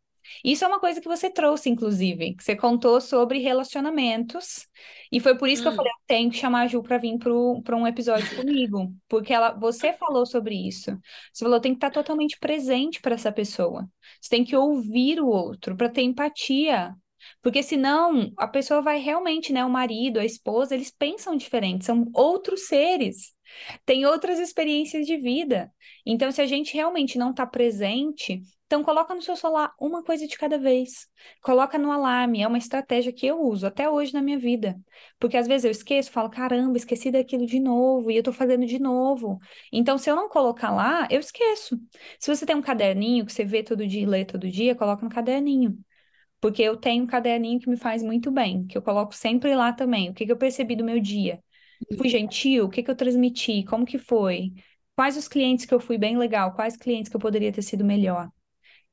[0.42, 4.66] Isso é uma coisa que você trouxe, inclusive, que você contou sobre relacionamentos,
[5.12, 5.64] e foi por isso hum.
[5.64, 5.76] que eu hum.
[5.76, 9.52] falei, eu tenho que chamar a Ju para vir para um episódio comigo, porque ela,
[9.52, 10.98] você falou sobre isso.
[11.32, 13.88] Você falou, tem que estar totalmente presente para essa pessoa.
[14.20, 16.94] Você tem que ouvir o outro para ter empatia,
[17.44, 22.10] porque senão a pessoa vai realmente, né, o marido, a esposa, eles pensam diferente, são
[22.14, 23.34] outros seres,
[23.84, 25.70] têm outras experiências de vida.
[26.06, 30.26] Então, se a gente realmente não está presente, Então, coloca no seu celular uma coisa
[30.26, 31.06] de cada vez.
[31.42, 32.42] Coloca no alarme.
[32.42, 34.74] É uma estratégia que eu uso até hoje na minha vida.
[35.20, 38.66] Porque às vezes eu esqueço, falo, caramba, esqueci daquilo de novo, e eu tô fazendo
[38.66, 39.38] de novo.
[39.72, 41.78] Então, se eu não colocar lá, eu esqueço.
[42.18, 45.04] Se você tem um caderninho que você vê todo dia e lê todo dia, coloca
[45.04, 45.78] no caderninho.
[46.44, 49.72] Porque eu tenho um caderninho que me faz muito bem, que eu coloco sempre lá
[49.72, 50.10] também.
[50.10, 51.42] O que, que eu percebi do meu dia?
[51.96, 52.66] Fui gentil?
[52.66, 53.64] O que, que eu transmiti?
[53.64, 54.52] Como que foi?
[54.94, 56.52] Quais os clientes que eu fui bem legal?
[56.52, 58.26] Quais clientes que eu poderia ter sido melhor?
[58.26, 58.30] O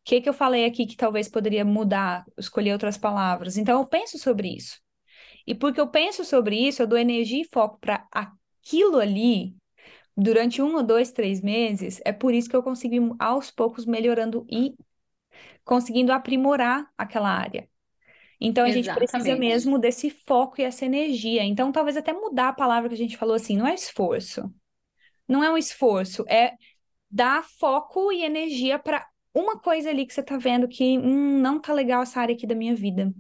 [0.06, 3.58] que, que eu falei aqui que talvez poderia mudar, escolher outras palavras?
[3.58, 4.80] Então, eu penso sobre isso.
[5.46, 9.54] E porque eu penso sobre isso, eu dou energia e foco para aquilo ali
[10.16, 12.00] durante um ou dois, três meses.
[12.06, 14.74] É por isso que eu consegui, aos poucos, melhorando e
[15.64, 17.68] conseguindo aprimorar aquela área.
[18.40, 18.88] Então, a Exatamente.
[18.88, 21.44] gente precisa mesmo desse foco e essa energia.
[21.44, 24.52] Então, talvez até mudar a palavra que a gente falou assim, não é esforço.
[25.28, 26.54] Não é um esforço, é
[27.10, 31.60] dar foco e energia para uma coisa ali que você tá vendo que hum, não
[31.60, 33.14] tá legal essa área aqui da minha vida.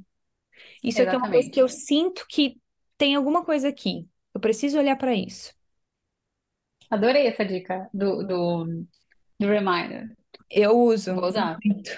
[0.83, 2.59] Isso aqui é uma coisa que eu sinto que
[2.97, 4.07] tem alguma coisa aqui.
[4.33, 5.53] Eu preciso olhar para isso.
[6.89, 8.65] Adorei essa dica do, do,
[9.39, 10.09] do reminder.
[10.51, 11.57] Eu uso Vou usar.
[11.63, 11.91] muito,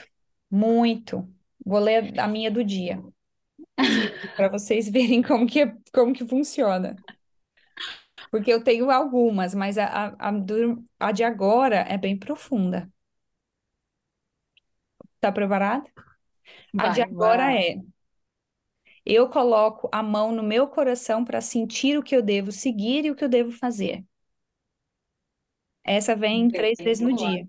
[0.50, 1.30] muito.
[1.66, 3.02] Vou ler a minha do dia.
[4.36, 6.96] para vocês verem como que, como que funciona.
[8.32, 12.92] Porque eu tenho algumas, mas a, a, a, do, a de agora é bem profunda.
[15.20, 15.90] Tá preparado?
[16.78, 17.56] A de Vai, agora vai.
[17.56, 17.82] é:
[19.06, 23.12] eu coloco a mão no meu coração para sentir o que eu devo seguir e
[23.12, 24.04] o que eu devo fazer.
[25.86, 27.48] Essa vem três Bem vezes no dia.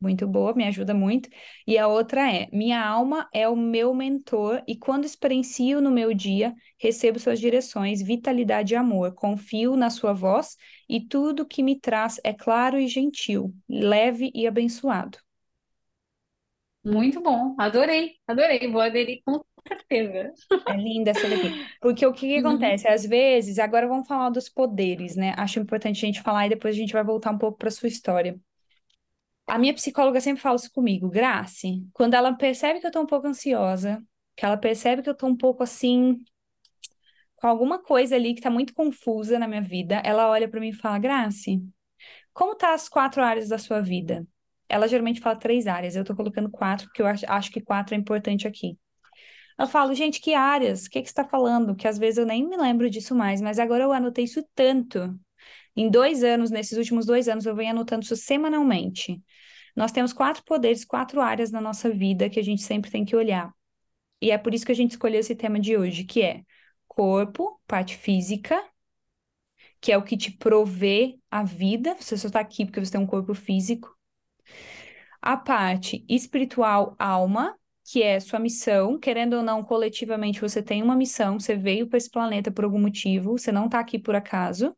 [0.00, 1.28] Muito boa, me ajuda muito.
[1.66, 6.14] E a outra é: minha alma é o meu mentor e quando experiencio no meu
[6.14, 9.12] dia, recebo suas direções, vitalidade e amor.
[9.14, 10.56] Confio na sua voz
[10.88, 15.18] e tudo que me traz é claro e gentil, leve e abençoado.
[16.84, 17.54] Muito bom.
[17.58, 18.70] Adorei, adorei.
[18.70, 20.32] Vou aderir com certeza.
[20.66, 21.56] É linda essa daqui.
[21.80, 22.38] Porque o que que Uhum.
[22.38, 22.86] acontece?
[22.88, 25.34] Às vezes, agora vamos falar dos poderes, né?
[25.36, 27.88] Acho importante a gente falar e depois a gente vai voltar um pouco para sua
[27.88, 28.38] história.
[29.50, 33.06] A minha psicóloga sempre fala isso comigo, Grace, quando ela percebe que eu tô um
[33.06, 34.00] pouco ansiosa,
[34.36, 36.22] que ela percebe que eu tô um pouco assim,
[37.34, 40.68] com alguma coisa ali que tá muito confusa na minha vida, ela olha para mim
[40.68, 41.60] e fala, Grace,
[42.32, 44.24] como tá as quatro áreas da sua vida?
[44.68, 47.98] Ela geralmente fala três áreas, eu tô colocando quatro, porque eu acho, que quatro é
[47.98, 48.78] importante aqui.
[49.58, 50.86] Eu falo, gente, que áreas?
[50.86, 51.74] O que que você está falando?
[51.74, 55.18] Que às vezes eu nem me lembro disso mais, mas agora eu anotei isso tanto.
[55.76, 59.22] Em dois anos, nesses últimos dois anos, eu venho anotando isso semanalmente.
[59.74, 63.16] Nós temos quatro poderes, quatro áreas na nossa vida que a gente sempre tem que
[63.16, 63.52] olhar.
[64.20, 66.42] E é por isso que a gente escolheu esse tema de hoje, que é
[66.88, 68.62] corpo, parte física,
[69.80, 71.94] que é o que te provê a vida.
[71.98, 73.96] Você só está aqui porque você tem um corpo físico.
[75.22, 80.94] A parte espiritual, alma, que é sua missão, querendo ou não, coletivamente você tem uma
[80.94, 84.76] missão, você veio para esse planeta por algum motivo, você não está aqui por acaso.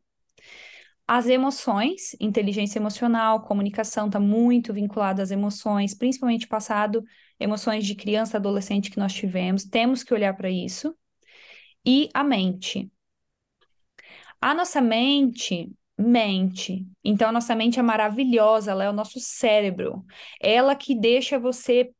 [1.07, 7.03] As emoções, inteligência emocional, comunicação está muito vinculada às emoções, principalmente passado,
[7.39, 10.95] emoções de criança, adolescente que nós tivemos, temos que olhar para isso.
[11.85, 12.89] E a mente.
[14.41, 16.85] A nossa mente mente.
[17.03, 20.03] Então, a nossa mente é maravilhosa, ela é o nosso cérebro.
[20.41, 21.91] Ela que deixa você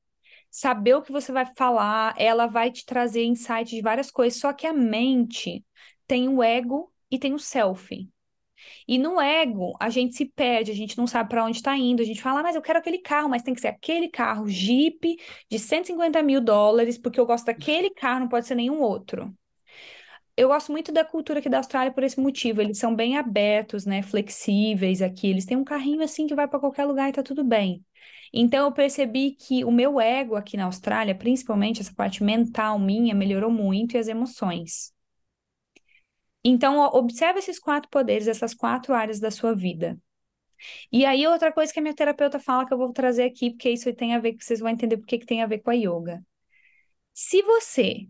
[0.49, 4.39] saber o que você vai falar, ela vai te trazer insight de várias coisas.
[4.39, 5.65] Só que a mente
[6.07, 8.09] tem o ego e tem o self.
[8.88, 12.02] E no ego, a gente se perde, a gente não sabe para onde está indo,
[12.02, 14.47] a gente fala, ah, mas eu quero aquele carro, mas tem que ser aquele carro
[14.47, 15.17] Jeep
[15.49, 19.34] de 150 mil dólares, porque eu gosto daquele carro, não pode ser nenhum outro.
[20.36, 22.62] Eu gosto muito da cultura aqui da Austrália por esse motivo.
[22.62, 24.02] Eles são bem abertos, né?
[24.02, 25.28] Flexíveis aqui.
[25.28, 27.86] Eles têm um carrinho assim que vai para qualquer lugar e tá tudo bem.
[28.34, 33.13] Então eu percebi que o meu ego aqui na Austrália, principalmente essa parte mental minha,
[33.13, 34.92] melhorou muito e as emoções.
[36.43, 39.97] Então, ó, observe esses quatro poderes, essas quatro áreas da sua vida.
[40.91, 43.69] E aí, outra coisa que a minha terapeuta fala que eu vou trazer aqui, porque
[43.71, 46.19] isso tem a ver, vocês vão entender porque que tem a ver com a yoga.
[47.13, 48.08] Se você,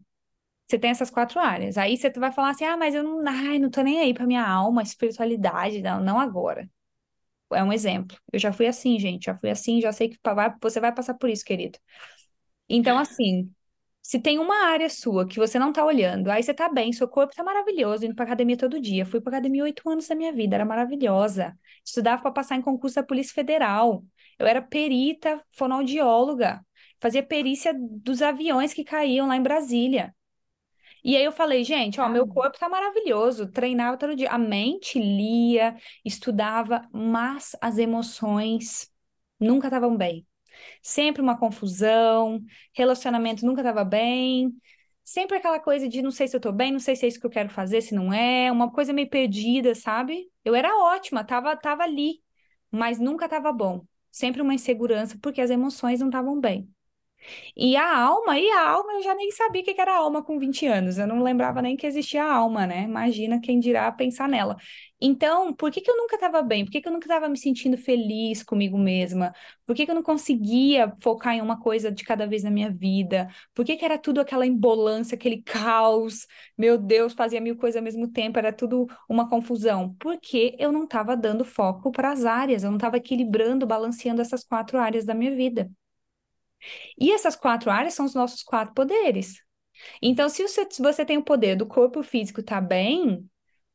[0.68, 3.60] você tem essas quatro áreas, aí você vai falar assim, ah, mas eu não, ai,
[3.60, 6.70] não tô nem aí pra minha alma, espiritualidade, não, não agora.
[7.54, 8.18] É um exemplo.
[8.34, 10.20] Eu já fui assim, gente, já fui assim, já sei que
[10.62, 11.80] você vai passar por isso, querido.
[12.70, 13.52] Então, assim,
[14.04, 17.08] se tem uma área sua que você não tá olhando, aí você tá bem, seu
[17.08, 19.06] corpo tá maravilhoso, indo pra academia todo dia.
[19.06, 21.58] Fui pra academia oito anos da minha vida, era maravilhosa.
[21.86, 24.04] Estudava para passar em concurso da Polícia Federal.
[24.38, 26.66] Eu era perita, fonoaudióloga.
[27.00, 30.14] Fazia perícia dos aviões que caíam lá em Brasília.
[31.04, 34.30] E aí eu falei, gente, ó, meu corpo tá maravilhoso, treinava todo dia.
[34.32, 38.92] A mente lia, estudava, mas as emoções
[39.40, 40.26] nunca estavam bem.
[40.82, 42.42] Sempre uma confusão,
[42.74, 44.54] relacionamento nunca estava bem,
[45.04, 47.20] sempre aquela coisa de não sei se eu tô bem, não sei se é isso
[47.20, 50.30] que eu quero fazer, se não é, uma coisa meio perdida, sabe?
[50.44, 52.22] Eu era ótima, tava, tava ali,
[52.72, 53.86] mas nunca tava bom.
[54.12, 56.70] Sempre uma insegurança, porque as emoções não estavam bem.
[57.56, 60.40] E a alma, e a alma, eu já nem sabia o que era alma com
[60.40, 60.98] 20 anos.
[60.98, 62.84] Eu não lembrava nem que existia alma, né?
[62.84, 64.58] Imagina quem dirá pensar nela.
[65.06, 66.64] Então, por que, que eu nunca estava bem?
[66.64, 69.34] Por que, que eu nunca estava me sentindo feliz comigo mesma?
[69.66, 72.72] Por que, que eu não conseguia focar em uma coisa de cada vez na minha
[72.72, 73.28] vida?
[73.54, 76.26] Por que, que era tudo aquela embolância, aquele caos?
[76.58, 79.94] Meu Deus, fazia mil coisas ao mesmo tempo, era tudo uma confusão.
[80.00, 84.44] Porque eu não estava dando foco para as áreas, eu não estava equilibrando, balanceando essas
[84.44, 85.70] quatro áreas da minha vida.
[87.00, 89.42] E essas quatro áreas são os nossos quatro poderes.
[90.02, 93.28] Então, se você, se você tem o poder do corpo físico tá bem,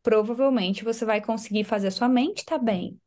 [0.03, 3.01] provavelmente você vai conseguir fazer a sua mente tá bem.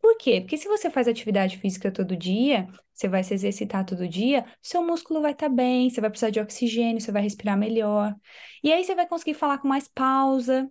[0.00, 0.40] Por quê?
[0.40, 4.82] Porque se você faz atividade física todo dia, você vai se exercitar todo dia, seu
[4.82, 8.14] músculo vai estar tá bem, você vai precisar de oxigênio, você vai respirar melhor.
[8.62, 10.70] E aí você vai conseguir falar com mais pausa,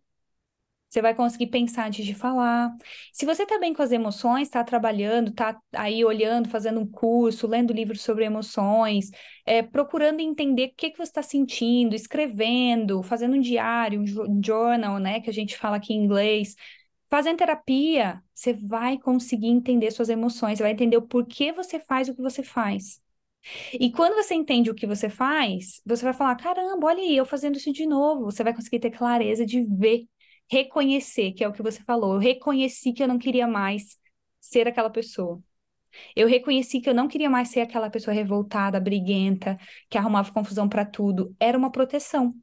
[0.89, 2.73] você vai conseguir pensar antes de falar.
[3.11, 7.47] Se você está bem com as emoções, está trabalhando, está aí olhando, fazendo um curso,
[7.47, 9.11] lendo livros sobre emoções,
[9.45, 14.99] é, procurando entender o que, que você está sentindo, escrevendo, fazendo um diário, um journal,
[14.99, 16.55] né, que a gente fala aqui em inglês,
[17.09, 22.09] fazendo terapia, você vai conseguir entender suas emoções, você vai entender o porquê você faz
[22.09, 23.01] o que você faz.
[23.73, 27.25] E quando você entende o que você faz, você vai falar: caramba, olha aí, eu
[27.25, 28.25] fazendo isso de novo.
[28.25, 30.05] Você vai conseguir ter clareza de ver
[30.49, 32.15] reconhecer, que é o que você falou.
[32.15, 33.97] Eu reconheci que eu não queria mais
[34.39, 35.41] ser aquela pessoa.
[36.15, 39.57] Eu reconheci que eu não queria mais ser aquela pessoa revoltada, briguenta,
[39.89, 41.35] que arrumava confusão para tudo.
[41.39, 42.33] Era uma proteção.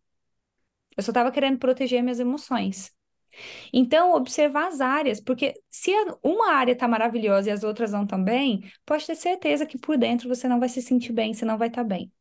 [0.97, 2.93] Eu só estava querendo proteger minhas emoções.
[3.73, 5.91] Então, observar as áreas, porque se
[6.23, 10.29] uma área está maravilhosa e as outras não também, pode ter certeza que por dentro
[10.29, 12.13] você não vai se sentir bem, você não vai estar tá bem.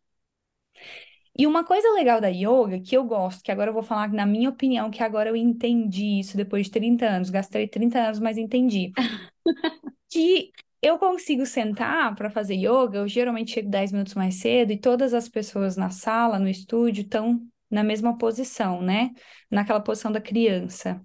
[1.38, 4.26] E uma coisa legal da yoga, que eu gosto, que agora eu vou falar na
[4.26, 8.38] minha opinião, que agora eu entendi isso depois de 30 anos, gastei 30 anos, mas
[8.38, 8.92] entendi.
[10.10, 14.78] que eu consigo sentar para fazer yoga, eu geralmente chego 10 minutos mais cedo e
[14.78, 19.10] todas as pessoas na sala, no estúdio, estão na mesma posição, né?
[19.50, 21.02] Naquela posição da criança.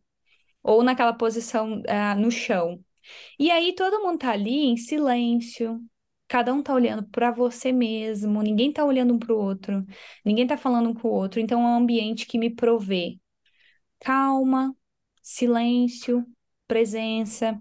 [0.63, 2.79] Ou naquela posição uh, no chão.
[3.39, 5.81] E aí todo mundo tá ali em silêncio,
[6.29, 9.85] Cada um tá olhando para você mesmo, ninguém tá olhando um para o outro,
[10.25, 13.19] ninguém tá falando um com o outro, então é um ambiente que me provê
[14.01, 14.75] calma,
[15.23, 16.27] silêncio,
[16.67, 17.61] presença.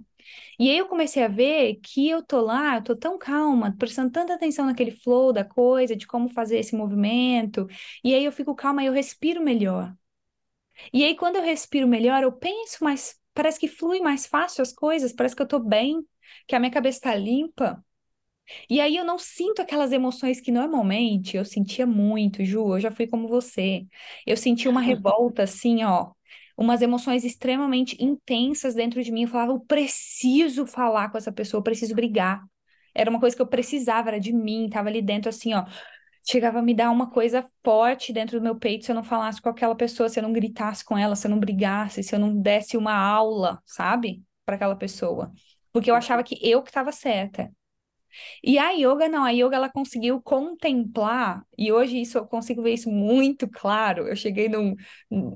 [0.60, 4.12] E aí eu comecei a ver que eu tô lá, eu tô tão calma, prestando
[4.12, 7.67] tanta atenção naquele flow da coisa, de como fazer esse movimento,
[8.03, 9.95] e aí eu fico calma e eu respiro melhor.
[10.93, 14.73] E aí quando eu respiro melhor, eu penso mais, parece que flui mais fácil as
[14.73, 16.06] coisas, parece que eu tô bem,
[16.47, 17.84] que a minha cabeça tá limpa.
[18.69, 22.91] E aí eu não sinto aquelas emoções que normalmente eu sentia muito, Ju, eu já
[22.91, 23.86] fui como você.
[24.25, 26.12] Eu senti uma revolta assim, ó,
[26.57, 29.23] umas emoções extremamente intensas dentro de mim.
[29.23, 32.41] Eu falava, eu preciso falar com essa pessoa, eu preciso brigar.
[32.95, 35.65] Era uma coisa que eu precisava, era de mim, tava ali dentro assim, ó.
[36.29, 39.41] Chegava a me dar uma coisa forte dentro do meu peito se eu não falasse
[39.41, 42.19] com aquela pessoa, se eu não gritasse com ela, se eu não brigasse, se eu
[42.19, 44.21] não desse uma aula, sabe?
[44.45, 45.31] Para aquela pessoa.
[45.71, 47.49] Porque eu achava que eu que estava certa.
[48.43, 52.73] E a yoga não, a yoga ela conseguiu contemplar, e hoje isso eu consigo ver
[52.73, 54.07] isso muito claro.
[54.07, 54.75] Eu cheguei num,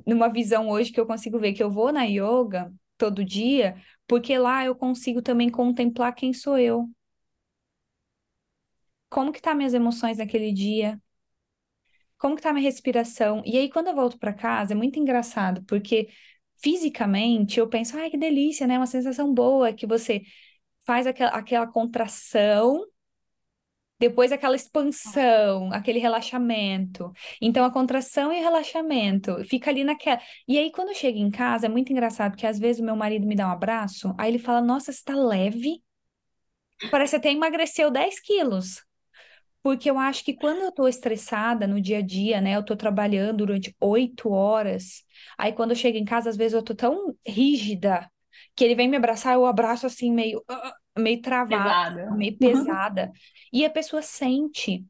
[0.05, 3.75] numa visão hoje que eu consigo ver que eu vou na yoga todo dia,
[4.07, 6.89] porque lá eu consigo também contemplar quem sou eu.
[9.09, 10.99] Como que tá minhas emoções naquele dia?
[12.17, 13.41] Como que tá minha respiração?
[13.45, 16.09] E aí quando eu volto para casa é muito engraçado, porque
[16.61, 18.77] fisicamente eu penso, ai que delícia, né?
[18.77, 20.21] Uma sensação boa que você
[20.85, 22.85] faz aquela, aquela contração,
[23.99, 27.11] depois aquela expansão, aquele relaxamento.
[27.39, 30.19] Então, a contração e o relaxamento fica ali naquela.
[30.47, 32.95] E aí, quando eu chego em casa, é muito engraçado, porque às vezes o meu
[32.95, 35.83] marido me dá um abraço, aí ele fala: Nossa, você tá leve.
[36.89, 38.83] Parece até emagreceu 10 quilos.
[39.63, 42.55] Porque eu acho que quando eu tô estressada no dia a dia, né?
[42.55, 45.03] Eu tô trabalhando durante oito horas.
[45.37, 48.09] Aí quando eu chego em casa, às vezes eu tô tão rígida
[48.55, 52.15] que ele vem me abraçar, eu abraço assim, meio, uh, meio travada, pesada.
[52.15, 53.11] meio pesada.
[53.51, 54.85] e a pessoa sente.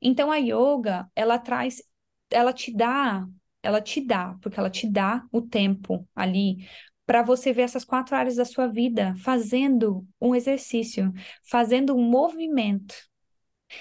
[0.00, 1.82] Então a yoga, ela traz,
[2.30, 3.26] ela te dá,
[3.62, 6.66] ela te dá, porque ela te dá o tempo ali
[7.06, 11.12] para você ver essas quatro áreas da sua vida fazendo um exercício,
[11.44, 12.94] fazendo um movimento.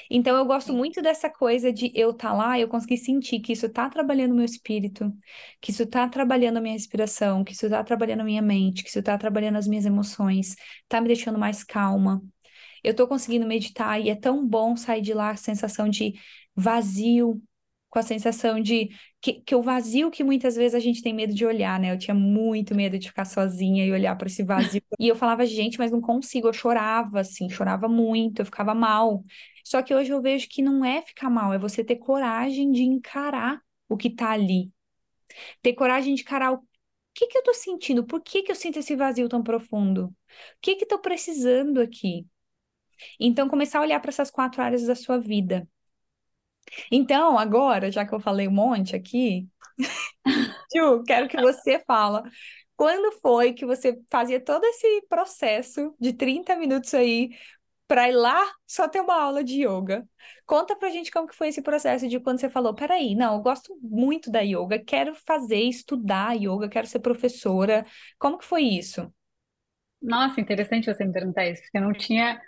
[0.10, 3.54] Então eu gosto muito dessa coisa de eu estar tá lá, eu conseguir sentir que
[3.54, 5.12] isso está trabalhando o meu espírito,
[5.60, 8.90] que isso está trabalhando a minha respiração, que isso está trabalhando a minha mente, que
[8.90, 12.22] isso está trabalhando as minhas emoções, está me deixando mais calma.
[12.84, 16.14] eu tô conseguindo meditar e é tão bom sair de lá a sensação de
[16.56, 17.42] vazio,
[17.90, 18.90] com a sensação de
[19.22, 21.92] que, que o vazio que muitas vezes a gente tem medo de olhar, né?
[21.94, 24.82] Eu tinha muito medo de ficar sozinha e olhar para esse vazio.
[25.00, 26.48] e eu falava, gente, mas não consigo.
[26.48, 29.24] Eu chorava, assim, chorava muito, eu ficava mal.
[29.64, 32.84] Só que hoje eu vejo que não é ficar mal, é você ter coragem de
[32.84, 34.72] encarar o que tá ali.
[35.62, 36.64] Ter coragem de encarar o
[37.14, 38.06] que que eu tô sentindo?
[38.06, 40.06] Por que que eu sinto esse vazio tão profundo?
[40.08, 40.14] O
[40.62, 42.28] que que tô precisando aqui?
[43.20, 45.68] Então, começar a olhar para essas quatro áreas da sua vida.
[46.92, 49.48] Então, agora, já que eu falei um monte aqui,
[50.76, 52.24] Ju, quero que você fala.
[52.76, 57.30] Quando foi que você fazia todo esse processo de 30 minutos aí
[57.92, 60.08] para ir lá só ter uma aula de yoga?
[60.46, 63.42] Conta pra gente como que foi esse processo de quando você falou, peraí, não, eu
[63.42, 67.86] gosto muito da yoga, quero fazer, estudar yoga, quero ser professora.
[68.18, 69.14] Como que foi isso?
[70.02, 72.42] Nossa, interessante você me perguntar isso, porque eu não tinha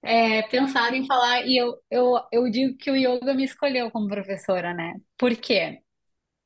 [0.00, 4.06] é, pensado em falar, e eu, eu, eu digo que o yoga me escolheu como
[4.06, 4.94] professora, né?
[5.18, 5.80] Por quê?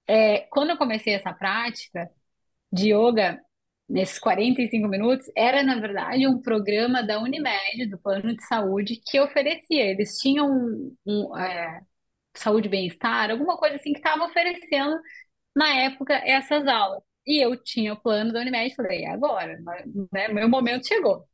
[0.06, 2.10] É, quando eu comecei essa prática
[2.72, 3.38] de yoga,
[3.90, 9.20] nesses 45 minutos, era, na verdade, um programa da Unimed, do Plano de Saúde, que
[9.20, 9.84] oferecia.
[9.90, 11.82] Eles tinham um, um, é,
[12.34, 14.96] saúde bem-estar, alguma coisa assim, que estava oferecendo,
[15.56, 17.02] na época, essas aulas.
[17.26, 19.58] E eu tinha o plano da Unimed, falei, agora,
[20.12, 20.28] né?
[20.28, 21.24] Meu momento chegou.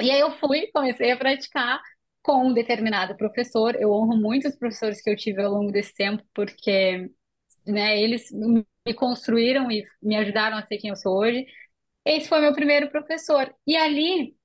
[0.00, 1.80] E aí eu fui, comecei a praticar
[2.22, 3.74] com um determinado professor.
[3.76, 7.10] Eu honro muito os professores que eu tive ao longo desse tempo, porque
[7.66, 11.46] né, eles me construíram e me ajudaram a ser quem eu sou hoje.
[12.04, 13.54] Esse foi meu primeiro professor.
[13.66, 14.36] E ali,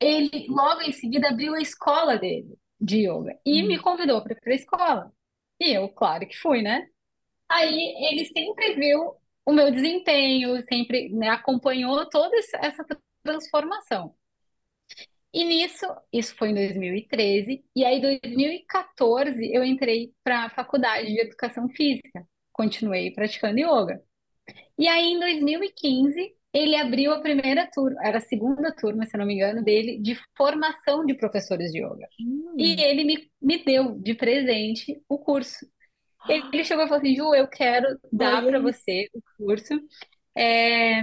[0.00, 4.40] ele logo em seguida abriu a escola dele de yoga e me convidou para ir
[4.40, 5.12] para a escola.
[5.60, 6.88] E eu, claro que fui, né?
[7.48, 9.16] Aí ele sempre viu
[9.46, 12.84] o meu desempenho, sempre, né, acompanhou toda essa
[13.22, 14.14] transformação.
[15.32, 21.06] E nisso, isso foi em 2013, e aí em 2014 eu entrei para a faculdade
[21.06, 24.02] de educação física, continuei praticando yoga.
[24.78, 29.24] E aí em 2015 ele abriu a primeira turma, era a segunda turma, se não
[29.24, 32.06] me engano, dele, de formação de professores de yoga.
[32.20, 32.54] Hum.
[32.58, 35.66] E ele me, me deu de presente o curso.
[36.28, 39.74] Ele chegou e falou assim: Ju, eu quero dar para você o curso,
[40.36, 41.02] é,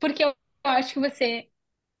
[0.00, 0.32] porque eu
[0.64, 1.48] acho que você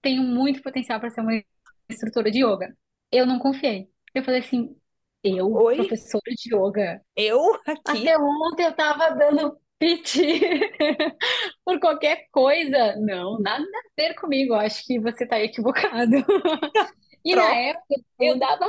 [0.00, 1.42] tem muito potencial para ser uma
[1.90, 2.74] instrutora de yoga.
[3.10, 3.88] Eu não confiei.
[4.14, 4.74] Eu falei assim:
[5.22, 5.76] eu, Oi?
[5.76, 7.02] professora de yoga.
[7.14, 8.08] Eu aqui?
[8.08, 10.76] Até ontem eu tava dando PT
[11.64, 12.94] por qualquer coisa.
[13.00, 14.54] Não, nada a ver comigo.
[14.54, 16.16] Acho que você tá equivocado.
[17.24, 18.66] E na época eu dava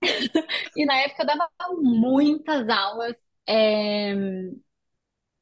[0.76, 1.48] e na época eu dava
[1.82, 3.16] muitas aulas
[3.48, 4.14] é,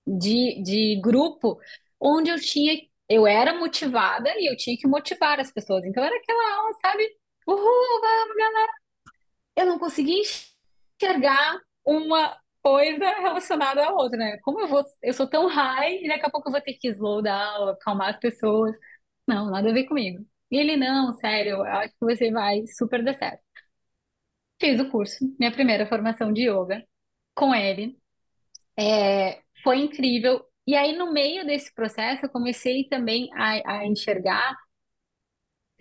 [0.07, 1.59] de, de grupo
[2.01, 5.85] onde eu tinha, eu era motivada e eu tinha que motivar as pessoas.
[5.85, 7.07] Então era aquela aula, sabe?
[7.47, 8.73] Uhul, vamos, galera!
[9.55, 14.39] Eu não conseguia enxergar uma coisa relacionada à outra, né?
[14.43, 16.89] Como eu vou, eu sou tão high e daqui a pouco eu vou ter que
[16.91, 18.75] slow down, acalmar as pessoas.
[19.27, 20.25] Não, nada a ver comigo.
[20.51, 23.43] E ele, não, sério, eu acho que você vai super dar certo.
[24.61, 26.85] Fiz o curso, minha primeira formação de yoga
[27.35, 27.99] com ele.
[28.79, 30.45] É, foi incrível.
[30.67, 34.57] E aí, no meio desse processo, eu comecei também a, a enxergar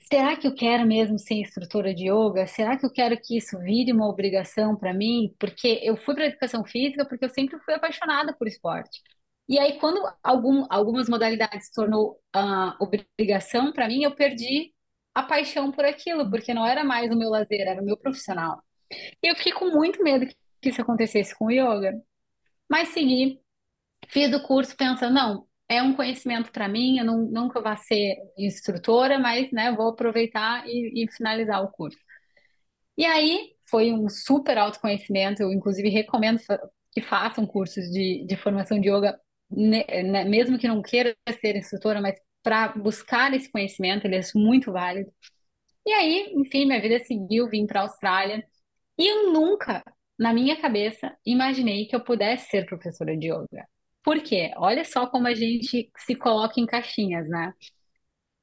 [0.01, 2.47] será que eu quero mesmo ser instrutora de yoga?
[2.47, 5.33] Será que eu quero que isso vire uma obrigação para mim?
[5.39, 9.01] Porque eu fui para educação física porque eu sempre fui apaixonada por esporte.
[9.47, 14.73] E aí, quando algum, algumas modalidades se tornou uh, obrigação para mim, eu perdi
[15.13, 18.63] a paixão por aquilo, porque não era mais o meu lazer, era o meu profissional.
[19.23, 20.25] E eu fiquei com muito medo
[20.61, 22.01] que isso acontecesse com o yoga.
[22.69, 23.41] Mas segui,
[24.07, 28.17] fiz o curso pensando, não, é um conhecimento para mim, eu não, nunca vou ser
[28.37, 31.97] instrutora, mas né, vou aproveitar e, e finalizar o curso.
[32.97, 36.39] E aí foi um super autoconhecimento, eu inclusive recomendo
[36.91, 39.19] que façam cursos de, de formação de yoga,
[39.49, 44.21] né, né, mesmo que não queira ser instrutora, mas para buscar esse conhecimento, ele é
[44.35, 45.11] muito válido.
[45.85, 48.45] E aí, enfim, minha vida seguiu, vim para a Austrália,
[48.97, 49.83] e eu nunca,
[50.19, 53.67] na minha cabeça, imaginei que eu pudesse ser professora de yoga.
[54.03, 54.51] Por quê?
[54.57, 57.53] Olha só como a gente se coloca em caixinhas, né?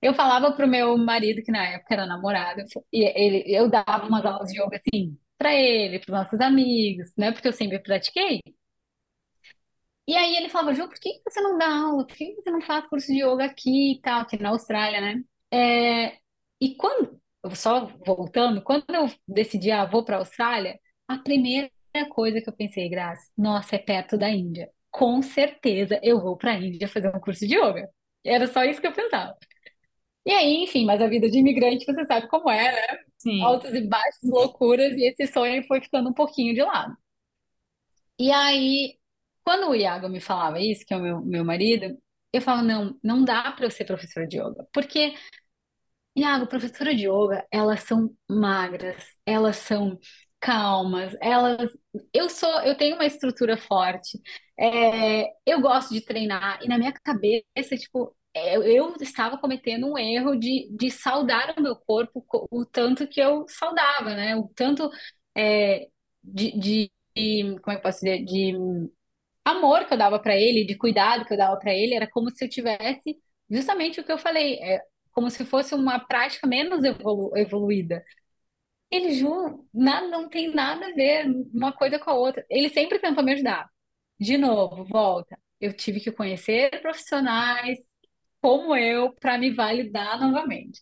[0.03, 4.25] Eu falava pro meu marido, que na época era namorado, e ele, eu dava umas
[4.25, 7.33] aulas de yoga assim, para ele, para nossos amigos, né?
[7.33, 8.41] Porque eu sempre pratiquei.
[10.07, 12.07] E aí ele falava, Ju, por que você não dá aula?
[12.07, 15.23] Por que você não faz curso de yoga aqui e tal, aqui na Austrália, né?
[15.53, 16.19] É,
[16.61, 17.21] e quando,
[17.55, 21.71] só voltando, quando eu decidi, ah, vou para a Austrália, a primeira
[22.11, 26.53] coisa que eu pensei, Graça, nossa, é perto da Índia com certeza eu vou para
[26.53, 27.89] a Índia fazer um curso de yoga.
[28.25, 29.37] Era só isso que eu pensava.
[30.27, 32.99] E aí, enfim, mas a vida de imigrante, você sabe como é, né?
[33.17, 33.43] Sim.
[33.43, 36.95] Altos e baixos, loucuras, e esse sonho foi ficando um pouquinho de lado.
[38.19, 38.99] E aí,
[39.45, 41.97] quando o Iago me falava isso, que é o meu, meu marido,
[42.33, 45.15] eu falava, não, não dá para eu ser professora de yoga, porque
[46.17, 49.99] Iago, professora de yoga, elas são magras, elas são
[50.41, 51.71] calmas, elas.
[52.13, 54.21] Eu sou, eu tenho uma estrutura forte,
[54.59, 59.99] é, eu gosto de treinar, e na minha cabeça, tipo, é, eu estava cometendo um
[59.99, 64.37] erro de, de saudar o meu corpo co- o tanto que eu saudava, né?
[64.37, 64.91] O tanto
[65.37, 65.89] é,
[66.23, 68.25] de, de, de- como é que eu posso dizer?
[68.25, 68.53] De
[69.45, 72.31] amor que eu dava para ele, de cuidado que eu dava para ele, era como
[72.31, 73.19] se eu tivesse
[73.51, 74.83] justamente o que eu falei, é
[75.13, 78.05] como se fosse uma prática menos evolu- evoluída.
[78.91, 82.45] Ele, Ju, nada, não tem nada a ver uma coisa com a outra.
[82.51, 83.69] Ele sempre tentou me ajudar.
[84.19, 85.39] De novo, volta.
[85.61, 87.79] Eu tive que conhecer profissionais
[88.41, 90.81] como eu para me validar novamente.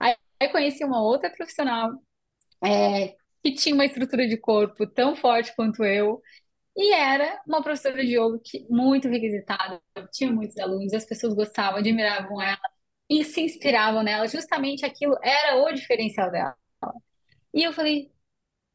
[0.00, 0.16] Aí,
[0.50, 1.92] conheci uma outra profissional
[2.64, 6.22] é, que tinha uma estrutura de corpo tão forte quanto eu,
[6.76, 9.82] e era uma professora de yoga que, muito requisitada,
[10.12, 12.60] tinha muitos alunos, as pessoas gostavam, admiravam ela
[13.10, 14.28] e se inspiravam nela.
[14.28, 16.56] Justamente aquilo era o diferencial dela.
[17.52, 18.10] E eu falei,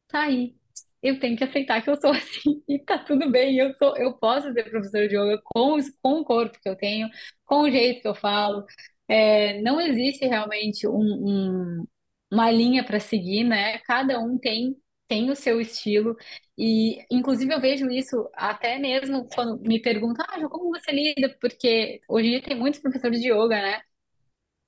[0.08, 0.56] tá aí.
[1.04, 3.56] Eu tenho que aceitar que eu sou assim e tá tudo bem.
[3.58, 7.10] Eu sou, eu posso ser professora de yoga com, com o corpo que eu tenho,
[7.46, 8.64] com o jeito que eu falo.
[9.08, 11.86] É, não existe realmente um, um-
[12.32, 13.78] uma linha para seguir, né?
[13.80, 14.76] Cada um tem
[15.06, 16.16] tem o seu estilo
[16.58, 21.36] e, inclusive, eu vejo isso até mesmo quando me perguntam, ah, como você lida?
[21.40, 23.82] Porque hoje em dia tem muitos professores de yoga, né?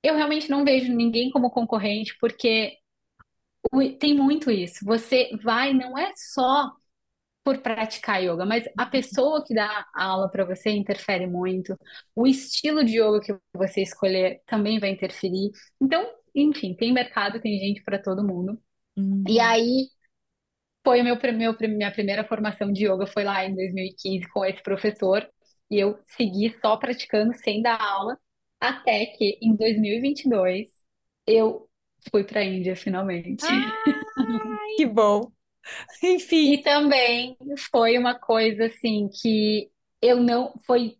[0.03, 2.77] Eu realmente não vejo ninguém como concorrente, porque
[3.99, 4.83] tem muito isso.
[4.85, 6.71] Você vai, não é só
[7.43, 11.77] por praticar yoga, mas a pessoa que dá a aula para você interfere muito.
[12.15, 15.51] O estilo de yoga que você escolher também vai interferir.
[15.81, 16.05] Então,
[16.35, 18.59] enfim, tem mercado, tem gente para todo mundo.
[19.27, 19.41] E Uhum.
[19.41, 19.89] aí
[20.83, 25.27] foi meu, meu, minha primeira formação de yoga foi lá em 2015 com esse professor.
[25.69, 28.17] E eu segui só praticando sem dar aula,
[28.59, 30.67] até que em 2022
[31.27, 31.66] eu
[32.09, 33.45] fui para a Índia finalmente.
[33.45, 33.73] Ai,
[34.77, 35.31] que bom.
[36.01, 36.61] E Enfim.
[36.61, 37.37] também
[37.71, 39.69] foi uma coisa assim que
[40.01, 40.97] eu não foi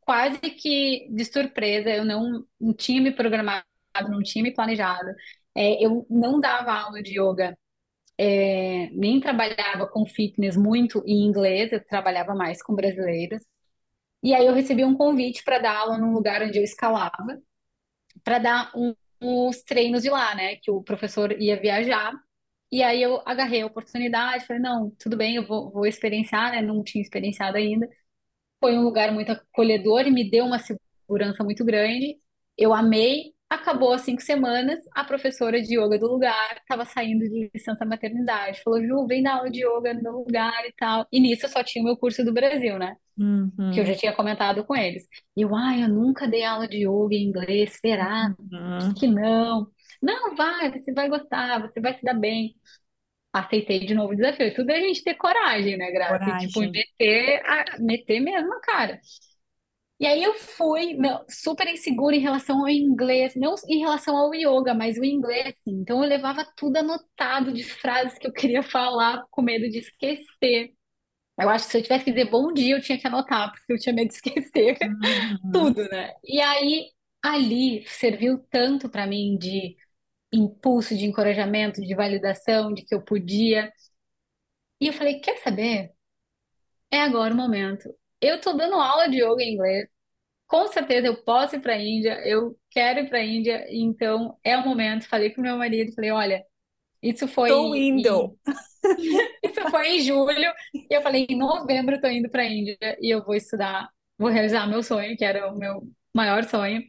[0.00, 3.64] quase que de surpresa, eu não, não tinha me programado,
[4.08, 5.10] não tinha me planejado.
[5.54, 7.56] É, eu não dava aula de yoga,
[8.18, 13.42] é, nem trabalhava com fitness muito em inglês, eu trabalhava mais com brasileiros.
[14.22, 17.40] E aí eu recebi um convite para dar aula num lugar onde eu escalava,
[18.24, 20.56] para dar um, uns treinos de lá, né?
[20.56, 22.12] Que o professor ia viajar.
[22.70, 26.62] E aí eu agarrei a oportunidade, falei, não, tudo bem, eu vou, vou experienciar, né?
[26.62, 27.88] Não tinha experienciado ainda.
[28.60, 32.18] Foi um lugar muito acolhedor e me deu uma segurança muito grande.
[32.56, 33.34] Eu amei.
[33.48, 38.60] Acabou as cinco semanas, a professora de yoga do lugar estava saindo de licença maternidade.
[38.62, 41.06] Falou, Ju, vem dar aula de yoga no meu lugar e tal.
[41.12, 42.96] E nisso eu só tinha o meu curso do Brasil, né?
[43.70, 43.96] Que eu já Uhum.
[43.96, 45.06] tinha comentado com eles.
[45.36, 48.96] E eu, ai, eu nunca dei aula de yoga em inglês, será Uhum.
[48.96, 49.68] que não?
[50.02, 52.54] Não, vai, você vai gostar, você vai se dar bem
[53.32, 54.54] aceitei de novo o desafio.
[54.54, 56.22] Tudo é a gente ter coragem, né, Graça?
[56.30, 56.72] E, tipo, Coragem.
[56.72, 59.00] meter, a, meter mesmo a cara.
[59.98, 60.94] E aí eu fui
[61.28, 65.80] super insegura em relação ao inglês, não em relação ao yoga, mas o inglês, assim.
[65.80, 70.72] Então eu levava tudo anotado de frases que eu queria falar com medo de esquecer.
[71.38, 73.72] Eu acho que se eu tivesse que dizer bom dia, eu tinha que anotar, porque
[73.72, 75.38] eu tinha medo de esquecer Uhum.
[75.52, 76.14] tudo, né?
[76.24, 76.90] E aí
[77.22, 79.76] ali serviu tanto para mim de
[80.32, 83.72] impulso, de encorajamento, de validação, de que eu podia.
[84.80, 85.92] E eu falei, quer saber?
[86.90, 87.88] É agora o momento.
[88.20, 89.88] Eu tô dando aula de yoga em inglês.
[90.46, 94.38] Com certeza eu posso ir para a Índia, eu quero ir para a Índia, então
[94.44, 95.08] é o momento.
[95.08, 96.44] Falei pro meu marido, falei, olha,
[97.02, 98.38] isso foi em, indo.
[99.42, 100.52] isso foi em julho,
[100.90, 103.88] e eu falei, em novembro eu tô indo para a Índia e eu vou estudar,
[104.18, 105.82] vou realizar meu sonho, que era o meu
[106.14, 106.82] maior sonho.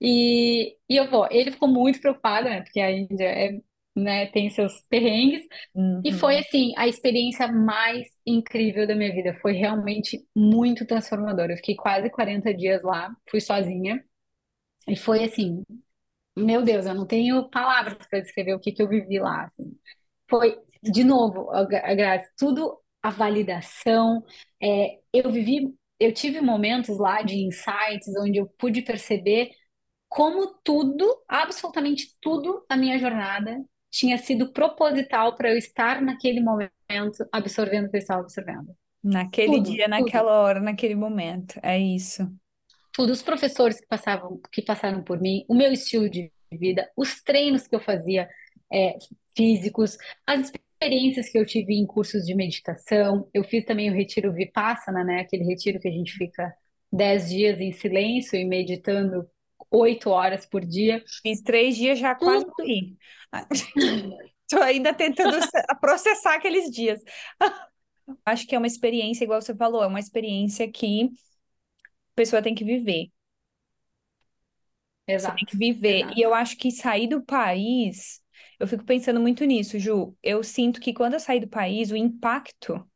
[0.00, 1.28] E, e eu vou.
[1.30, 2.62] Ele ficou muito preocupado, né?
[2.62, 3.60] Porque a Índia é,
[3.96, 5.42] né, tem seus perrengues,
[6.04, 6.40] E foi, Uhum.
[6.40, 9.38] assim, a experiência mais incrível da minha vida.
[9.42, 11.52] Foi realmente muito transformadora.
[11.54, 14.02] Eu fiquei quase 40 dias lá, fui sozinha.
[14.88, 15.62] E foi assim,
[16.36, 19.44] meu Deus, eu não tenho palavras para descrever o que que eu vivi lá.
[19.46, 19.78] assim.
[20.30, 24.24] Foi, de novo, a Gra- a Grazi, tudo a validação.
[24.62, 29.50] É, eu vivi, eu tive momentos lá de insights onde eu pude perceber
[30.08, 33.58] como tudo, absolutamente tudo na minha jornada
[33.90, 36.78] tinha sido proposital para eu estar naquele momento
[37.32, 38.74] absorvendo o que eu estava absorvendo.
[39.02, 41.58] Naquele Tudo, dia, tudo, naquela hora, naquele momento.
[41.62, 42.22] É isso.
[42.92, 47.22] tudo, os professores que passavam, que passaram por mim, o meu estilo de vida, os
[47.22, 48.28] treinos que eu fazia
[48.72, 48.96] é,
[49.36, 50.50] físicos, as
[50.80, 53.28] experiências que eu tive em cursos de meditação.
[53.34, 55.20] Eu fiz também o retiro Vipassana, né?
[55.20, 56.52] Aquele retiro que a gente fica
[56.90, 59.28] dez dias em silêncio e meditando
[59.70, 61.04] oito horas por dia.
[61.22, 62.96] Fiz três dias já quase morri.
[64.42, 65.38] Estou ainda tentando
[65.80, 67.02] processar aqueles dias.
[68.24, 72.54] Acho que é uma experiência, igual você falou, é uma experiência que a pessoa tem
[72.54, 73.08] que viver.
[75.06, 75.38] Exato.
[75.38, 76.00] Você tem que viver.
[76.00, 76.18] Exato.
[76.18, 78.20] E eu acho que sair do país,
[78.60, 80.14] eu fico pensando muito nisso, Ju.
[80.22, 82.86] Eu sinto que quando eu saí do país, o impacto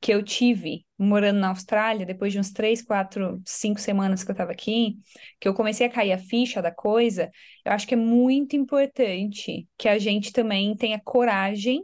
[0.00, 4.34] que eu tive morando na Austrália, depois de uns três, quatro, cinco semanas que eu
[4.34, 4.98] estava aqui,
[5.40, 7.30] que eu comecei a cair a ficha da coisa,
[7.64, 11.82] eu acho que é muito importante que a gente também tenha coragem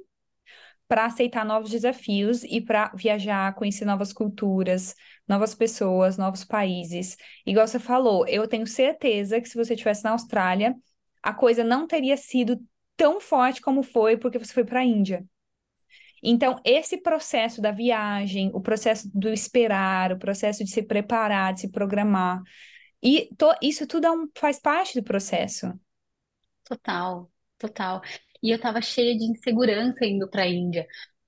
[0.88, 4.94] para aceitar novos desafios e para viajar, conhecer novas culturas,
[5.26, 7.16] novas pessoas, novos países.
[7.44, 10.74] Igual você falou, eu tenho certeza que se você estivesse na Austrália,
[11.22, 12.60] a coisa não teria sido
[12.96, 15.24] tão forte como foi porque você foi para a Índia.
[16.22, 21.60] Então, esse processo da viagem, o processo do esperar, o processo de se preparar, de
[21.60, 22.42] se programar,
[23.02, 25.72] e to, isso tudo é um, faz parte do processo.
[26.64, 28.00] Total, total.
[28.42, 30.86] E eu tava cheia de insegurança indo para a Índia.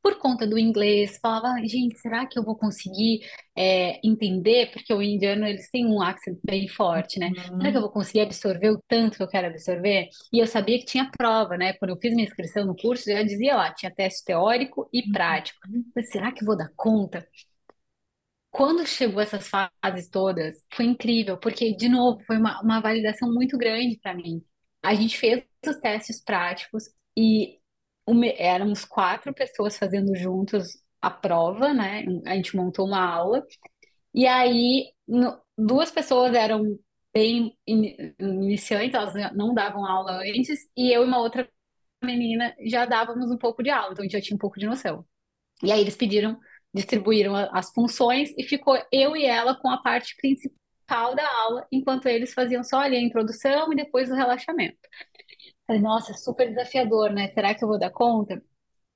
[0.09, 3.21] Por conta do inglês, falava, gente, será que eu vou conseguir
[3.57, 4.71] é, entender?
[4.73, 7.31] Porque o indiano, eles têm um accent bem forte, né?
[7.61, 7.83] Será que eu Uhum.
[7.83, 10.09] vou conseguir absorver o tanto que eu quero absorver?
[10.33, 11.75] E eu sabia que tinha prova, né?
[11.75, 15.59] Quando eu fiz minha inscrição no curso, já dizia lá, tinha teste teórico e prático.
[15.95, 17.27] Mas será que eu vou dar conta?
[18.51, 23.57] Quando chegou essas fases todas, foi incrível, porque, de novo, foi uma, uma validação muito
[23.59, 24.43] grande para mim.
[24.83, 26.85] A gente fez os testes práticos
[27.17, 27.58] e
[28.11, 32.05] uma- éramos quatro pessoas fazendo juntos a prova, né?
[32.27, 33.47] A gente montou uma aula,
[34.15, 36.79] e aí no- duas pessoas eram
[37.15, 41.49] bem ini- iniciantes, elas não davam aula antes, e eu e uma outra
[42.05, 44.67] menina já dávamos um pouco de aula, então a gente já tinha um pouco de
[44.67, 45.05] noção.
[45.63, 46.39] E aí eles pediram,
[46.75, 52.07] distribuíram as funções e ficou eu e ela com a parte principal da aula, enquanto
[52.07, 54.79] eles faziam só ali a introdução e depois o relaxamento.
[55.69, 57.29] Falei, nossa, super desafiador, né?
[57.31, 58.43] Será que eu vou dar conta?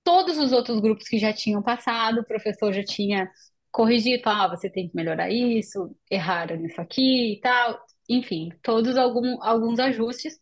[0.04, 3.30] Todos os outros grupos que já tinham passado, o professor já tinha
[3.72, 7.80] corrigido, ah, você tem que melhorar isso, erraram nisso aqui e tal.
[8.08, 10.38] Enfim, todos algum, alguns ajustes.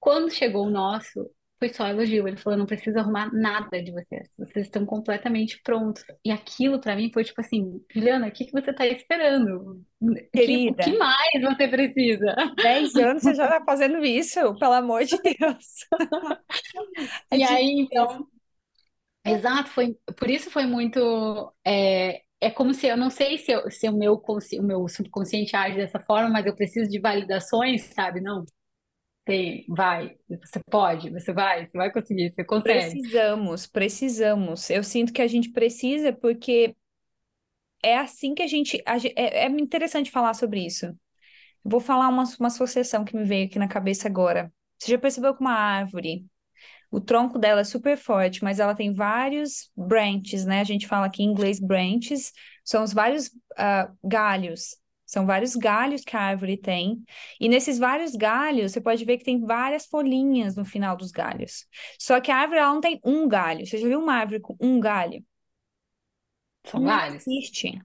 [0.00, 1.30] Quando chegou o nosso,
[1.62, 2.26] foi só elogio.
[2.28, 4.28] Ele falou: não precisa arrumar nada de vocês.
[4.38, 6.04] Vocês estão completamente prontos.
[6.24, 9.84] E aquilo para mim foi tipo assim: Juliana, o que que você está esperando?
[10.00, 12.34] O que, Querida, que mais você precisa?
[12.62, 15.86] 10 anos você já está fazendo isso, pelo amor de Deus.
[17.30, 17.80] É E aí, difícil.
[17.80, 18.26] então,
[19.24, 21.00] exato, foi por isso foi muito.
[21.66, 25.56] É, é como se eu não sei se, eu- se o meu, o meu subconsciente
[25.56, 28.20] age dessa forma, mas eu preciso de validações, sabe?
[28.20, 28.44] Não,
[29.24, 33.00] tem, vai, você pode, você vai, você vai conseguir, você consegue.
[33.00, 34.70] Precisamos, precisamos.
[34.70, 36.74] Eu sinto que a gente precisa porque
[37.82, 38.82] é assim que a gente.
[38.86, 40.92] a é, é interessante falar sobre isso.
[41.64, 44.52] Vou falar uma, uma associação que me veio aqui na cabeça agora.
[44.78, 46.26] Você já percebeu que uma árvore,
[46.90, 50.60] o tronco dela é super forte, mas ela tem vários branches, né?
[50.60, 52.32] A gente fala aqui em inglês branches,
[52.64, 54.76] são os vários ah, galhos.
[55.12, 57.04] São vários galhos que a árvore tem.
[57.38, 61.66] E nesses vários galhos, você pode ver que tem várias folhinhas no final dos galhos.
[61.98, 63.66] Só que a árvore ela não tem um galho.
[63.66, 65.22] Você já viu uma árvore com um galho?
[66.64, 67.24] São Não vários.
[67.26, 67.80] existe.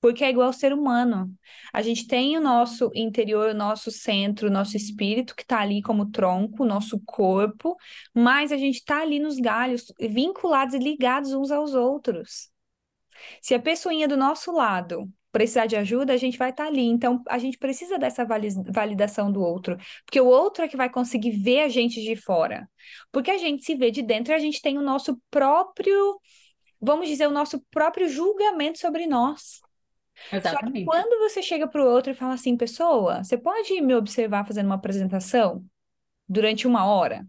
[0.00, 1.34] Porque é igual ao ser humano.
[1.72, 5.82] A gente tem o nosso interior, o nosso centro, o nosso espírito, que está ali
[5.82, 7.76] como tronco, o nosso corpo,
[8.14, 12.50] mas a gente está ali nos galhos, vinculados e ligados uns aos outros.
[13.42, 16.82] Se a pessoinha do nosso lado precisar de ajuda, a gente vai estar ali.
[16.82, 20.90] Então, a gente precisa dessa vali- validação do outro, porque o outro é que vai
[20.90, 22.68] conseguir ver a gente de fora.
[23.12, 26.20] Porque a gente se vê de dentro e a gente tem o nosso próprio,
[26.80, 29.60] vamos dizer, o nosso próprio julgamento sobre nós.
[30.42, 30.84] Só que Exatamente.
[30.84, 34.66] quando você chega para o outro e fala assim, pessoa, você pode me observar fazendo
[34.66, 35.64] uma apresentação
[36.28, 37.26] durante uma hora?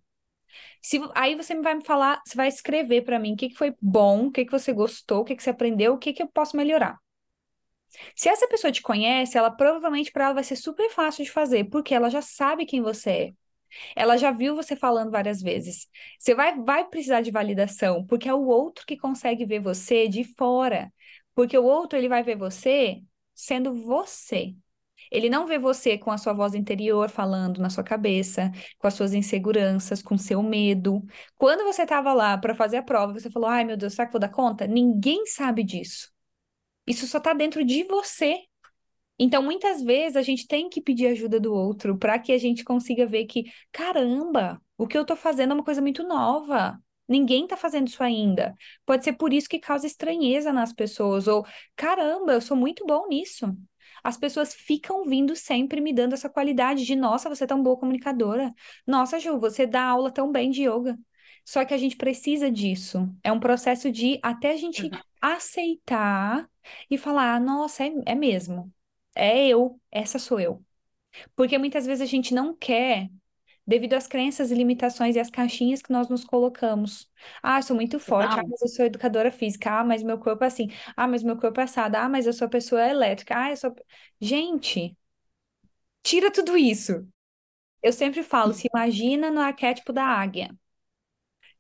[0.82, 3.76] Se, aí você vai me falar, você vai escrever para mim o que que foi
[3.82, 6.28] bom, o que que você gostou, o que que você aprendeu, o que que eu
[6.28, 6.98] posso melhorar.
[8.16, 11.66] Se essa pessoa te conhece, ela provavelmente para ela vai ser super fácil de fazer,
[11.66, 13.34] porque ela já sabe quem você é.
[13.96, 15.88] Ela já viu você falando várias vezes.
[16.20, 20.24] Você vai, vai precisar de validação, porque é o outro que consegue ver você de
[20.24, 20.92] fora.
[21.34, 23.02] Porque o outro, ele vai ver você
[23.34, 24.54] sendo você.
[25.10, 28.94] Ele não vê você com a sua voz interior falando na sua cabeça, com as
[28.94, 31.04] suas inseguranças, com seu medo.
[31.38, 34.14] Quando você estava lá para fazer a prova, você falou: ai meu Deus, será que
[34.14, 34.68] vou dar conta?
[34.68, 36.11] Ninguém sabe disso.
[36.88, 38.40] Isso só está dentro de você.
[39.20, 42.64] Então, muitas vezes a gente tem que pedir ajuda do outro para que a gente
[42.64, 46.80] consiga ver que, caramba, o que eu tô fazendo é uma coisa muito nova.
[47.08, 48.56] Ninguém tá fazendo isso ainda.
[48.86, 53.08] Pode ser por isso que causa estranheza nas pessoas, ou caramba, eu sou muito bom
[53.08, 53.56] nisso.
[54.04, 57.78] As pessoas ficam vindo sempre me dando essa qualidade de, nossa, você é tão boa
[57.78, 58.52] comunicadora.
[58.88, 60.98] Nossa, Ju, você dá aula tão bem de yoga.
[61.46, 63.08] Só que a gente precisa disso.
[63.24, 65.00] É um processo de até a gente Uhum.
[65.22, 66.50] aceitar
[66.90, 68.74] e falar, nossa, é, é mesmo.
[69.16, 70.64] É eu, essa sou eu.
[71.36, 73.10] Porque muitas vezes a gente não quer,
[73.68, 77.10] devido às crenças e limitações e às caixinhas que nós nos colocamos.
[77.44, 78.40] Ah, eu sou muito forte.
[78.40, 79.72] Ah, mas eu sou educadora física.
[79.80, 80.70] Ah, mas meu corpo é assim.
[80.98, 81.96] Ah, mas meu corpo é assado.
[81.98, 83.36] Ah, mas eu sou pessoa elétrica.
[83.38, 83.76] Ah, eu sou.
[84.22, 84.98] Gente,
[86.04, 87.08] tira tudo isso.
[87.84, 90.52] Eu sempre falo, se imagina no arquétipo da águia.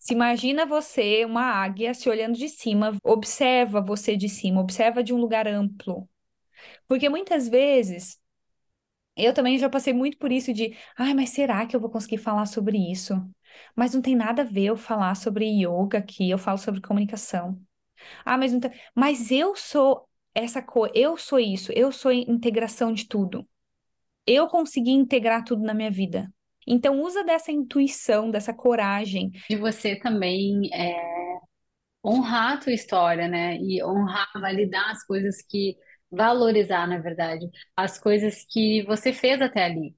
[0.01, 5.13] Se imagina você, uma águia, se olhando de cima, observa você de cima, observa de
[5.13, 6.09] um lugar amplo.
[6.87, 8.19] Porque muitas vezes
[9.15, 12.17] eu também já passei muito por isso de, ai, mas será que eu vou conseguir
[12.19, 13.13] falar sobre isso?
[13.75, 17.61] Mas não tem nada a ver eu falar sobre yoga aqui, eu falo sobre comunicação.
[18.25, 18.71] Ah, mas tem...
[18.95, 23.47] Mas eu sou essa coisa, eu sou isso, eu sou integração de tudo.
[24.27, 26.31] Eu consegui integrar tudo na minha vida.
[26.67, 29.31] Então usa dessa intuição, dessa coragem.
[29.49, 30.95] De você também é,
[32.05, 33.57] honrar a tua história, né?
[33.57, 35.77] E honrar, validar as coisas que,
[36.09, 39.95] valorizar, na verdade, as coisas que você fez até ali.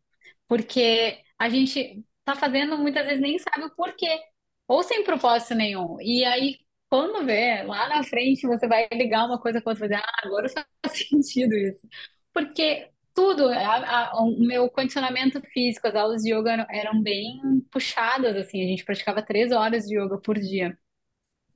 [0.48, 4.20] Porque a gente tá fazendo, muitas vezes nem sabe o porquê,
[4.68, 5.98] ou sem propósito nenhum.
[6.02, 6.58] E aí,
[6.90, 10.10] quando vê, lá na frente, você vai ligar uma coisa com outra e vai dizer,
[10.10, 10.66] ah, agora faz
[11.10, 11.88] sentido isso.
[12.34, 17.40] Porque tudo, a- a- o meu condicionamento físico, as aulas de yoga eram, eram bem
[17.72, 20.78] puxadas, assim, a gente praticava três horas de yoga por dia.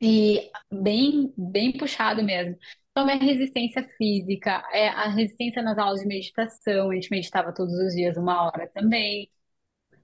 [0.01, 2.58] E bem, bem puxado mesmo.
[2.91, 7.74] Então, é resistência física, é a resistência nas aulas de meditação, a gente meditava todos
[7.74, 9.30] os dias uma hora também.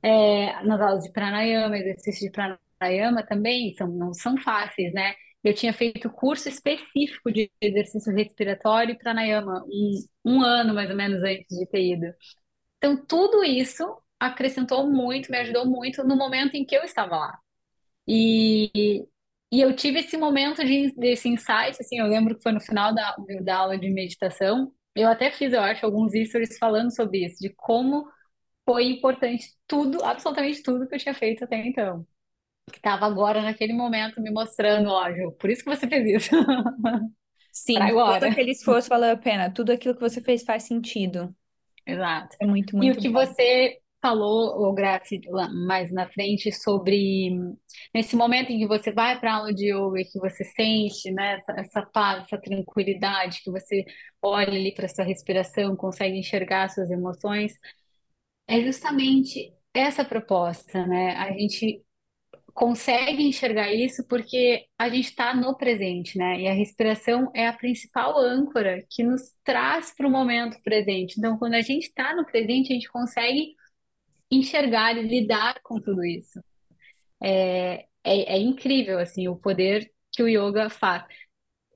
[0.01, 5.13] É, nas aulas de pranayama, exercícios de pranayama também são, não são fáceis, né?
[5.43, 9.91] Eu tinha feito curso específico de exercício respiratório e pranayama um,
[10.25, 12.13] um ano mais ou menos antes de ter ido.
[12.77, 13.83] Então, tudo isso
[14.19, 17.39] acrescentou muito, me ajudou muito no momento em que eu estava lá.
[18.07, 19.05] E,
[19.51, 22.93] e eu tive esse momento de, desse insight, assim, eu lembro que foi no final
[22.93, 27.37] da, da aula de meditação, eu até fiz, eu acho, alguns stories falando sobre isso,
[27.39, 28.05] de como
[28.65, 32.05] foi importante tudo, absolutamente tudo que eu tinha feito até então.
[32.71, 36.35] Que estava agora, naquele momento, me mostrando, ó, Ju, por isso que você fez isso,
[37.51, 41.33] Sim, todo aquele esforço valeu a pena, tudo aquilo que você fez faz sentido.
[41.85, 42.37] Exato.
[42.39, 43.09] É muito, E o muito que bom.
[43.09, 47.29] você falou, Grazi, lá mais na frente, sobre
[47.93, 51.09] nesse momento em que você vai para a aula de yoga e que você sente,
[51.11, 53.85] né, essa, essa paz, essa tranquilidade, que você
[54.21, 57.53] olha ali para sua respiração, consegue enxergar suas emoções,
[58.47, 61.15] é justamente essa proposta, né?
[61.17, 61.83] A gente
[62.53, 66.41] consegue enxergar isso porque a gente está no presente, né?
[66.41, 71.15] E a respiração é a principal âncora que nos traz para o momento presente.
[71.17, 73.55] Então, quando a gente está no presente, a gente consegue
[74.31, 76.39] enxergar e lidar com tudo isso.
[77.21, 81.03] É, é, é incrível, assim, o poder que o yoga faz.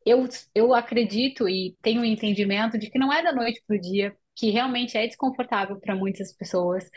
[0.06, 3.82] Eu, eu acredito e tenho o entendimento de que não é da noite para o
[3.82, 6.90] dia, que realmente é desconfortável para muitas pessoas.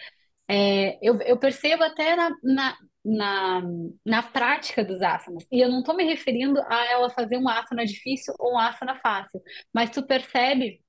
[0.49, 3.63] É, eu, eu percebo até na, na, na,
[4.05, 7.85] na prática dos asanas, e eu não estou me referindo a ela fazer um asana
[7.87, 9.41] difícil ou um asana fácil,
[9.73, 10.81] mas tu percebe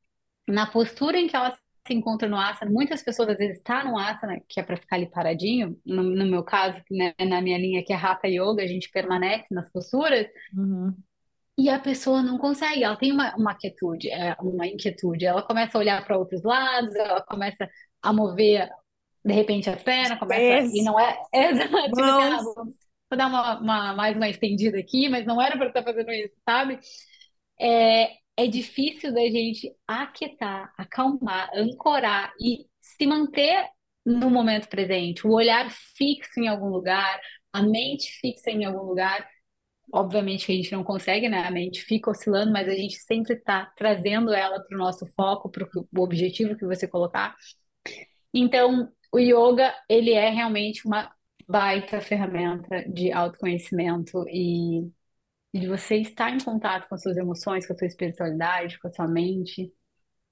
[0.48, 1.58] na postura em que ela
[1.88, 4.78] se encontra no asana, muitas pessoas às vezes estão tá no asana, que é para
[4.78, 8.64] ficar ali paradinho, no, no meu caso, né, na minha linha que é Hatha Yoga,
[8.64, 10.96] a gente permanece nas posturas, Uhum.
[11.58, 15.78] e a pessoa não consegue, ela tem uma, uma quietude, é, uma inquietude, ela começa
[15.78, 17.70] a olhar para outros lados, ela começa
[18.02, 18.70] a mover
[19.24, 21.96] de repente a perna começa e Pés, não é, exato,
[22.30, 22.44] ah, mãos.
[22.44, 26.12] vou, vou dar uma, uma- mais uma estendida aqui, mas não era para estar fazendo
[26.12, 26.80] isso, sabe?
[27.60, 33.70] É, é difícil da gente aquietar, acalmar, ancorar e se manter
[34.06, 37.20] no momento presente, o olhar fixo em algum lugar,
[37.54, 39.28] a mente fixa em algum lugar.
[39.94, 41.46] Obviamente que a gente não consegue, né?
[41.48, 45.50] A mente fica oscilando, mas a gente sempre está trazendo ela para o nosso foco,
[45.52, 47.36] para o objetivo que você colocar.
[48.34, 51.12] Então, o yoga, ele é realmente uma
[51.48, 54.90] baita ferramenta de autoconhecimento e
[55.54, 58.92] de você estar em contato com as suas emoções, com a sua espiritualidade, com a
[58.92, 59.74] sua mente.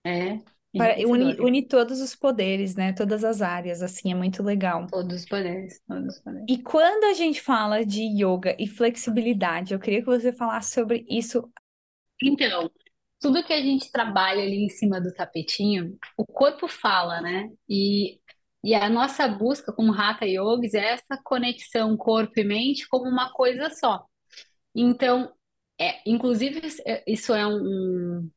[0.05, 0.37] É
[0.75, 2.93] Para, une, une todos os poderes, né?
[2.93, 4.85] Todas as áreas, assim, é muito legal.
[4.87, 6.45] Todos os poderes, todos os poderes.
[6.47, 11.05] E quando a gente fala de yoga e flexibilidade, eu queria que você falasse sobre
[11.09, 11.49] isso.
[12.21, 12.69] Então,
[13.19, 17.49] tudo que a gente trabalha ali em cima do tapetinho, o corpo fala, né?
[17.67, 18.19] E,
[18.63, 23.31] e a nossa busca como Hatha Yogis é essa conexão corpo e mente como uma
[23.33, 24.05] coisa só.
[24.75, 25.33] Então,
[25.79, 26.61] é, inclusive,
[27.07, 28.29] isso é um,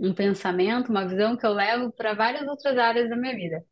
[0.00, 3.64] um pensamento, uma visão que eu levo para várias outras áreas da minha vida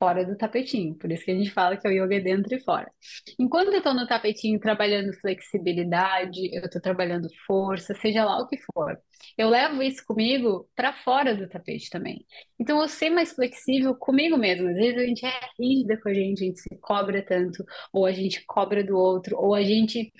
[0.00, 0.94] fora do tapetinho.
[0.94, 2.90] Por isso que a gente fala que é o yoga é dentro e fora.
[3.38, 8.56] Enquanto eu estou no tapetinho trabalhando flexibilidade, eu estou trabalhando força, seja lá o que
[8.72, 8.98] for,
[9.36, 12.24] eu levo isso comigo para fora do tapete também.
[12.58, 14.68] Então eu ser mais flexível comigo mesmo.
[14.68, 18.06] Às vezes a gente é rígida com a gente, a gente se cobra tanto, ou
[18.06, 20.10] a gente cobra do outro, ou a gente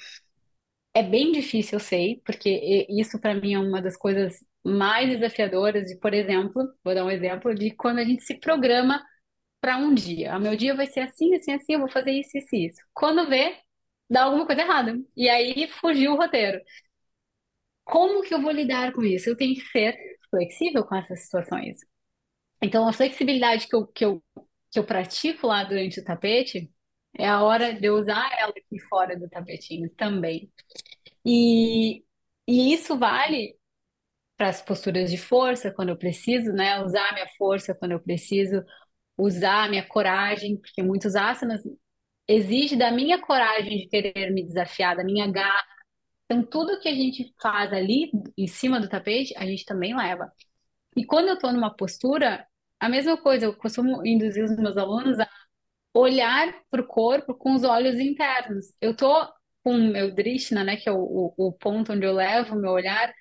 [0.94, 5.84] é bem difícil, eu sei, porque isso para mim é uma das coisas mais desafiadoras
[5.86, 9.02] de, por exemplo, vou dar um exemplo de quando a gente se programa
[9.60, 10.36] para um dia.
[10.36, 12.80] O meu dia vai ser assim, assim, assim, eu vou fazer isso, isso, isso.
[12.94, 13.58] Quando vê,
[14.10, 14.94] dá alguma coisa errada.
[15.16, 16.60] E aí fugiu o roteiro.
[17.84, 19.28] Como que eu vou lidar com isso?
[19.28, 19.96] Eu tenho que ser
[20.30, 21.78] flexível com essas situações.
[22.62, 24.24] Então, a flexibilidade que eu, que eu,
[24.70, 26.72] que eu pratico lá durante o tapete
[27.18, 30.52] é a hora de eu usar ela aqui fora do tapetinho também.
[31.24, 32.04] E,
[32.48, 33.56] e isso vale
[34.36, 36.82] para as posturas de força, quando eu preciso, né?
[36.82, 38.64] Usar minha força quando eu preciso,
[39.20, 41.62] usar a minha coragem, porque muitos asanas
[42.28, 45.64] exigem da minha coragem de querer me desafiar, da minha garra.
[46.26, 50.32] Então, tudo que a gente faz ali em cima do tapete, a gente também leva.
[50.96, 52.46] E quando eu estou numa postura,
[52.78, 55.28] a mesma coisa, eu costumo induzir os meus alunos a
[55.94, 58.72] olhar para o corpo com os olhos internos.
[58.80, 59.28] Eu estou
[59.62, 60.98] com o meu drishna, né, que é o,
[61.36, 63.12] o, o ponto onde eu levo o meu olhar,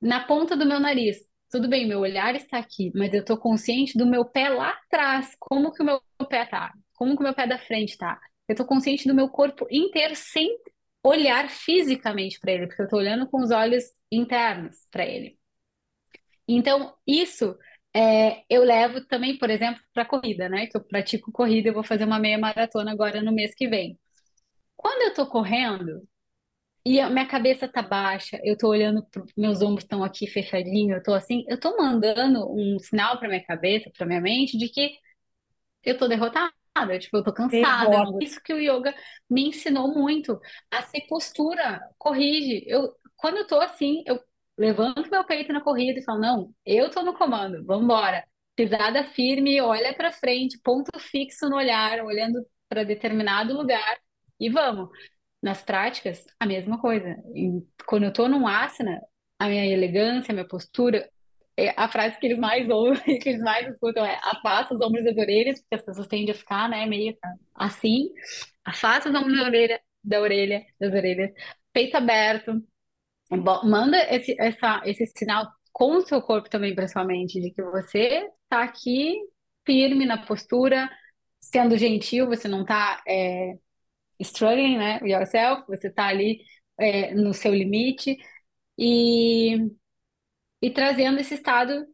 [0.00, 1.18] na ponta do meu nariz
[1.52, 5.36] tudo bem, meu olhar está aqui, mas eu estou consciente do meu pé lá atrás,
[5.38, 8.18] como que o meu pé tá, como que o meu pé da frente tá.
[8.48, 10.48] Eu estou consciente do meu corpo inteiro sem
[11.04, 15.38] olhar fisicamente para ele, porque eu estou olhando com os olhos internos para ele.
[16.48, 17.56] Então, isso
[17.94, 20.66] é, eu levo também, por exemplo, para corrida, né?
[20.66, 23.98] Que eu pratico corrida, eu vou fazer uma meia maratona agora no mês que vem.
[24.76, 26.02] Quando eu estou correndo,
[26.84, 30.96] e a minha cabeça tá baixa, eu tô olhando, pro, meus ombros estão aqui fechadinhos,
[30.98, 34.68] eu tô assim, eu tô mandando um sinal pra minha cabeça, pra minha mente, de
[34.68, 34.90] que
[35.84, 36.52] eu tô derrotada,
[36.98, 37.88] tipo, eu tô cansada.
[37.90, 38.24] Derrota.
[38.24, 38.94] Isso que o yoga
[39.28, 42.64] me ensinou muito, a ser postura, corrige.
[42.66, 44.20] Eu, quando eu tô assim, eu
[44.56, 48.24] levanto meu peito na corrida e falo, não, eu tô no comando, vambora.
[48.54, 53.98] Pisada firme, olha pra frente, ponto fixo no olhar, olhando para determinado lugar
[54.38, 54.88] e vamos.
[55.42, 57.16] Nas práticas, a mesma coisa.
[57.86, 59.00] Quando eu estou num asana,
[59.38, 61.10] a minha elegância, a minha postura,
[61.56, 65.04] é a frase que eles mais ouvem, que eles mais escutam é afasta os ombros
[65.04, 67.16] das orelhas, porque as pessoas tendem a ficar, né, meio
[67.54, 68.10] assim.
[68.64, 71.30] Afasta os ombros da orelha, da orelha, das orelhas,
[71.72, 72.62] peito aberto.
[73.64, 78.62] Manda esse, essa, esse sinal com o seu corpo também, pessoalmente, de que você está
[78.62, 79.18] aqui
[79.64, 80.90] firme na postura,
[81.40, 83.54] sendo gentil, você não está é,
[84.20, 86.40] struggling, né, yourself, você está ali
[86.78, 88.16] é, no seu limite
[88.78, 89.56] e,
[90.60, 91.86] e trazendo esse estado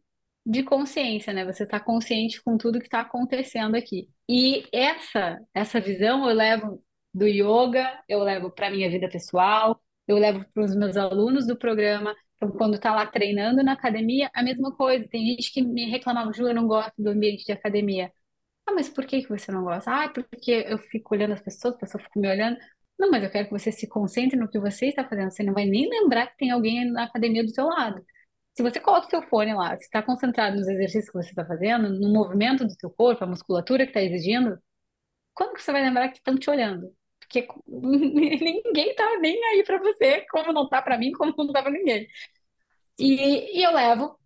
[0.45, 1.45] de consciência, né?
[1.45, 4.09] Você está consciente com tudo que está acontecendo aqui.
[4.27, 10.17] E essa essa visão eu levo do yoga, eu levo para minha vida pessoal, eu
[10.17, 12.15] levo para os meus alunos do programa.
[12.35, 15.07] Então, quando está lá treinando na academia, a mesma coisa.
[15.09, 18.11] Tem gente que me reclamava, Ju, eu não gosto do ambiente de academia.
[18.69, 19.91] Ah, mas por que que você não gosta?
[19.91, 22.57] Ah, porque eu fico olhando as pessoas, as pessoas ficam me olhando.
[22.99, 25.31] Não, mas eu quero que você se concentre no que você está fazendo.
[25.31, 28.05] Você não vai nem lembrar que tem alguém na academia do seu lado.
[28.55, 31.45] Se você coloca o seu fone lá, você está concentrado nos exercícios que você está
[31.45, 34.59] fazendo, no movimento do seu corpo, a musculatura que está exigindo,
[35.33, 36.93] quando que você vai lembrar que estão te olhando?
[37.19, 41.61] Porque ninguém tá nem aí para você, como não tá para mim, como não tá
[41.63, 42.07] para ninguém.
[42.99, 44.17] E, e eu levo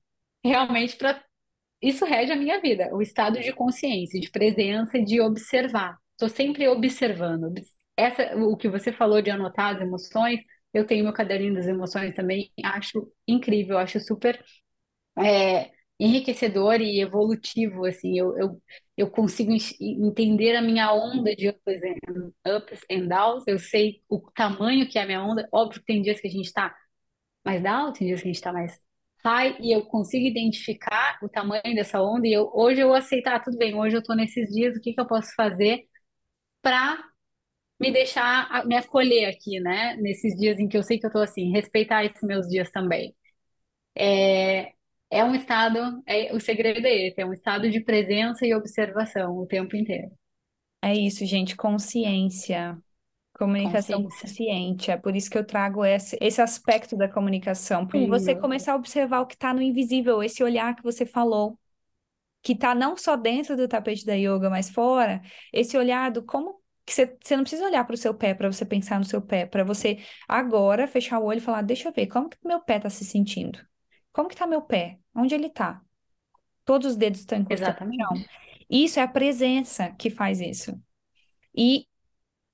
[0.44, 1.24] realmente para
[1.84, 5.98] isso rege a minha vida, o estado de consciência, de presença e de observar.
[6.14, 7.54] Estou sempre observando.
[7.98, 10.40] Essa, o que você falou de anotar as emoções,
[10.74, 14.44] eu tenho meu caderninho das emoções também, acho incrível, acho super
[15.18, 18.62] é, enriquecedor e evolutivo, assim, eu, eu,
[18.98, 24.20] eu consigo entender a minha onda de ups and, ups and downs, eu sei o
[24.32, 26.76] tamanho que é a minha onda, óbvio que tem dias que a gente está
[27.46, 28.80] mais down, tem dias que a gente está mais
[29.24, 33.40] sai e eu consigo identificar o tamanho dessa onda e eu, hoje eu aceitar, ah,
[33.40, 35.86] tudo bem, hoje eu estou nesses dias, o que que eu posso fazer
[36.62, 37.04] para
[37.80, 39.96] me deixar, me acolher aqui, né?
[39.98, 43.16] Nesses dias em que eu sei que eu estou assim, respeitar esses meus dias também.
[43.96, 44.74] É,
[45.12, 49.38] é um estado, é, o segredo é esse, é um estado de presença e observação
[49.38, 50.12] o tempo inteiro.
[50.84, 52.78] É isso, gente, consciência.
[53.34, 57.86] Comunicação consciente, é por isso que eu trago esse, esse aspecto da comunicação.
[57.88, 61.58] Para você começar a observar o que está no invisível, esse olhar que você falou,
[62.44, 65.22] que está não só dentro do tapete da yoga, mas fora,
[65.52, 68.52] esse olhar do como que você, você não precisa olhar para o seu pé para
[68.52, 71.94] você pensar no seu pé, para você agora fechar o olho e falar, deixa eu
[71.94, 73.60] ver, como que meu pé está se sentindo?
[74.12, 75.00] Como que está meu pé?
[75.16, 75.82] Onde ele está?
[76.66, 78.26] Todos os dedos estão encostando no chão.
[78.70, 80.80] Isso é a presença que faz isso.
[81.56, 81.88] E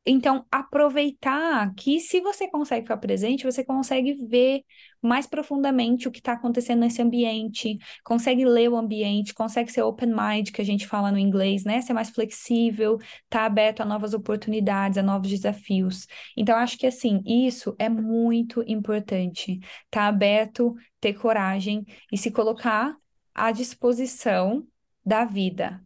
[0.06, 4.64] então, aproveitar que se você consegue ficar presente, você consegue ver
[5.02, 10.10] mais profundamente o que está acontecendo nesse ambiente, consegue ler o ambiente, consegue ser open
[10.10, 11.82] mind, que a gente fala no inglês, né?
[11.82, 16.08] Ser mais flexível, estar tá aberto a novas oportunidades, a novos desafios.
[16.36, 19.60] Então, acho que assim, isso é muito importante.
[19.92, 22.96] Tá aberto, ter coragem e se colocar
[23.36, 24.66] à disposição
[25.06, 25.82] da vida.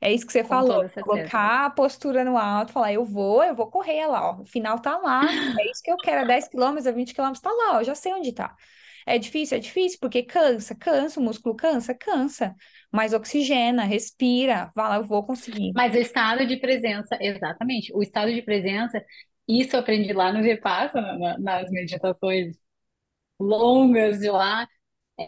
[0.00, 3.54] É isso que você Com falou, colocar a postura no alto, falar, eu vou, eu
[3.54, 4.40] vou correr lá, ó.
[4.42, 7.40] O final tá lá, é isso que eu quero, é 10 quilômetros, é 20 quilômetros,
[7.42, 8.56] tá lá, ó, eu já sei onde tá.
[9.06, 12.54] É difícil, é difícil, porque cansa, cansa, o músculo cansa, cansa.
[12.92, 15.72] Mas oxigena, respira, vai lá, eu vou conseguir.
[15.74, 19.02] Mas o estado de presença, exatamente, o estado de presença,
[19.48, 20.40] isso eu aprendi lá no
[21.18, 22.56] na- nas meditações
[23.40, 24.68] longas de lá,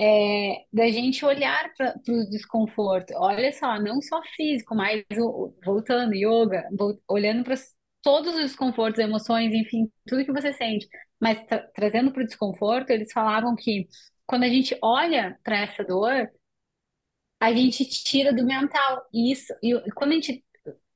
[0.01, 3.14] é, da gente olhar para os desconfortos.
[3.16, 6.68] Olha só, não só físico, mas o- voltando, yoga,
[7.09, 7.55] olhando para
[8.03, 10.86] todos os desconfortos, emoções, enfim, tudo que você sente.
[11.20, 13.86] Mas tra- trazendo para o desconforto, eles falavam que
[14.26, 16.28] quando a gente olha para essa dor,
[17.40, 19.03] a gente tira do mental.
[19.12, 20.45] Isso, e quando a gente.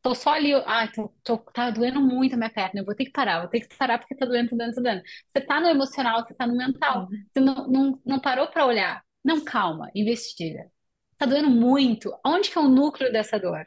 [0.06, 3.06] Tô só ali, ah, tô, tô- tá doendo muito a minha perna, eu vou ter
[3.06, 5.02] que parar, vou ter que parar porque tá doendo, tá doendo, tá doendo.
[5.34, 7.08] Você tá no emocional, você tá no mental.
[7.10, 7.26] Sim.
[7.32, 9.02] Você não, não, não parou para olhar.
[9.24, 10.70] Não, calma, investiga.
[11.18, 12.12] Tá doendo muito.
[12.24, 13.66] Onde que é o núcleo dessa dor?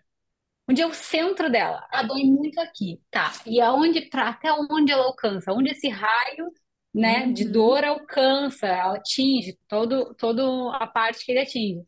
[0.69, 1.87] Onde é o centro dela?
[1.91, 3.31] Ela dói muito aqui, tá?
[3.45, 5.51] E aonde, pra, até onde ela alcança?
[5.53, 6.51] Onde esse raio,
[6.93, 7.51] né, de Uhum.
[7.51, 11.85] dor alcança, ela atinge todo, todo a parte que ele atinge.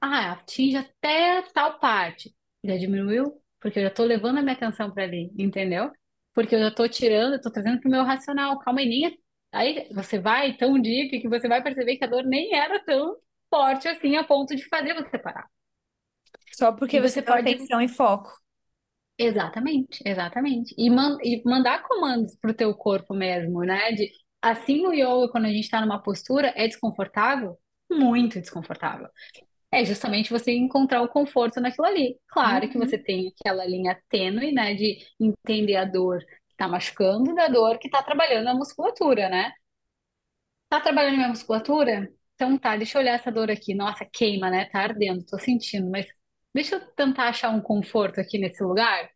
[0.00, 2.34] Ah, atinge até tal parte.
[2.62, 3.42] Já diminuiu?
[3.64, 5.92] Porque eu já tô levando a minha atenção para ali, entendeu?
[6.34, 8.60] Porque eu já tô tirando, tô trazendo pro meu racional.
[8.60, 9.18] Calma aí, nem é-
[9.52, 13.16] Aí você vai tão deep que você vai perceber que a dor nem era tão
[13.50, 15.48] forte assim a ponto de fazer você parar.
[16.50, 18.32] Só porque E você você pode atenção e foco.
[19.18, 20.74] Exatamente, exatamente.
[20.76, 23.92] E, man- e mandar comandos pro teu corpo mesmo, né?
[23.92, 24.10] De,
[24.42, 27.56] assim no yoga, quando a gente está numa postura, é desconfortável?
[27.90, 29.08] Muito desconfortável.
[29.74, 32.18] É justamente você encontrar o conforto naquilo ali.
[32.28, 33.04] Claro que você Uhum.
[33.04, 34.74] tem aquela linha tênue, né?
[34.74, 39.52] De entender a dor que tá machucando da dor que tá trabalhando a musculatura, né?
[40.68, 42.10] Tá trabalhando minha musculatura?
[42.34, 43.74] Então tá, deixa eu olhar essa dor aqui.
[43.74, 44.66] Nossa, queima, né?
[44.66, 46.06] Tá ardendo, tô sentindo, mas
[46.54, 49.10] deixa eu tentar achar um conforto aqui nesse lugar.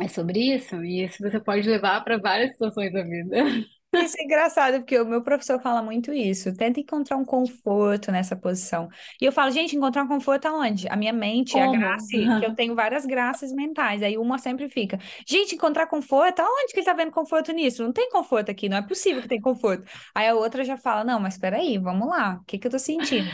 [0.00, 3.36] É sobre isso, e isso você pode levar para várias situações da vida.
[3.94, 6.54] Isso é engraçado, porque o meu professor fala muito isso.
[6.56, 8.88] Tenta encontrar um conforto nessa posição.
[9.20, 10.88] E eu falo, gente, encontrar um conforto aonde?
[10.88, 11.78] A minha mente, a Como?
[11.78, 14.02] Grace, que eu tenho várias graças mentais.
[14.02, 16.40] Aí uma sempre fica, gente, encontrar conforto?
[16.40, 17.82] Aonde que ele tá vendo conforto nisso?
[17.82, 19.84] Não tem conforto aqui, não é possível que tenha conforto.
[20.14, 22.38] Aí a outra já fala, não, mas peraí, vamos lá.
[22.40, 23.28] O que que eu tô sentindo?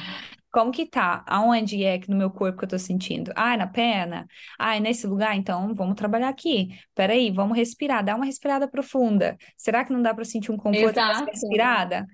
[0.59, 1.25] Como que tá?
[1.29, 3.33] Aonde é que no meu corpo que eu tô sentindo?
[3.37, 4.27] Ah, é na perna?
[4.59, 5.37] Ah, é nesse lugar?
[5.37, 6.71] Então vamos trabalhar aqui.
[6.97, 9.37] Peraí, vamos respirar, dá uma respirada profunda.
[9.57, 11.31] Será que não dá para sentir um conforto nessa Exato.
[11.31, 12.05] respirada?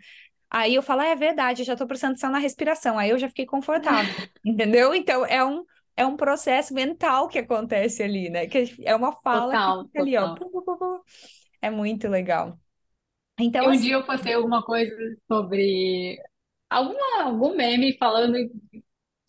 [0.51, 2.99] Aí eu falo, "Ah, é verdade, eu já tô prestando atenção na respiração.
[2.99, 4.15] Aí eu já fiquei confortável,
[4.45, 4.95] entendeu?
[4.95, 5.65] Então é um,
[5.97, 8.47] é um processo mental que acontece ali, né?
[8.47, 10.29] Que é uma fala Total, ali, ó.
[10.29, 10.35] total.
[10.35, 10.51] pu.
[11.63, 12.59] É muito legal.
[13.41, 14.95] Então, um assim, dia eu postei alguma coisa
[15.29, 16.19] sobre
[16.71, 18.37] alguma, algum meme falando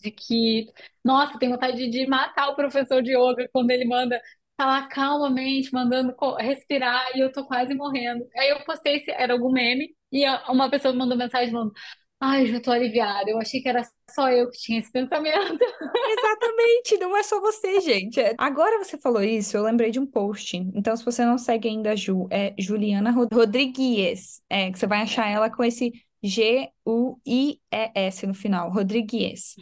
[0.02, 0.68] de que,
[1.04, 4.22] nossa, tem vontade de, matar o professor de yoga quando ele manda
[4.58, 8.26] falar calmamente, mandando respirar, e eu tô quase morrendo.
[8.38, 11.74] Aí eu postei, esse, era algum meme, e uma pessoa me mandou mensagem falando,
[12.20, 15.60] ai, já tô aliviada, eu achei que era só eu que tinha esse pensamento.
[16.08, 18.20] Exatamente, não é só você, gente.
[18.20, 20.56] É- Agora você falou isso, eu lembrei de um post.
[20.76, 24.42] Então, se você não segue ainda a Ju, é Juliana Rod- Rodrigues.
[24.50, 25.92] É, que você vai achar ela com esse
[26.26, 29.56] G-U-I-E-S no final, Rodrigues.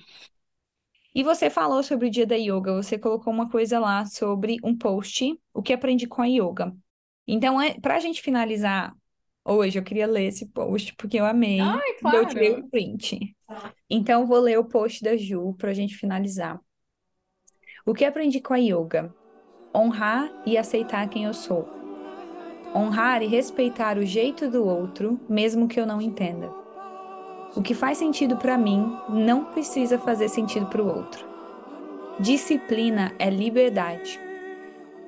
[1.15, 4.75] E você falou sobre o dia da yoga, você colocou uma coisa lá sobre um
[4.75, 6.73] post, o que aprendi com a yoga.
[7.27, 8.93] Então, é, para a gente finalizar
[9.45, 11.59] hoje, eu queria ler esse post porque eu amei.
[11.59, 12.65] Ai, e Eu tirei claro.
[12.65, 13.35] o print.
[13.89, 16.59] Então, vou ler o post da Ju para a gente finalizar.
[17.85, 19.13] O que aprendi com a yoga?
[19.75, 21.82] Honrar e aceitar quem eu sou.
[22.75, 26.49] Honrar e respeitar o jeito do outro, mesmo que eu não entenda.
[27.55, 31.25] O que faz sentido para mim não precisa fazer sentido para o outro.
[32.19, 34.19] Disciplina é liberdade.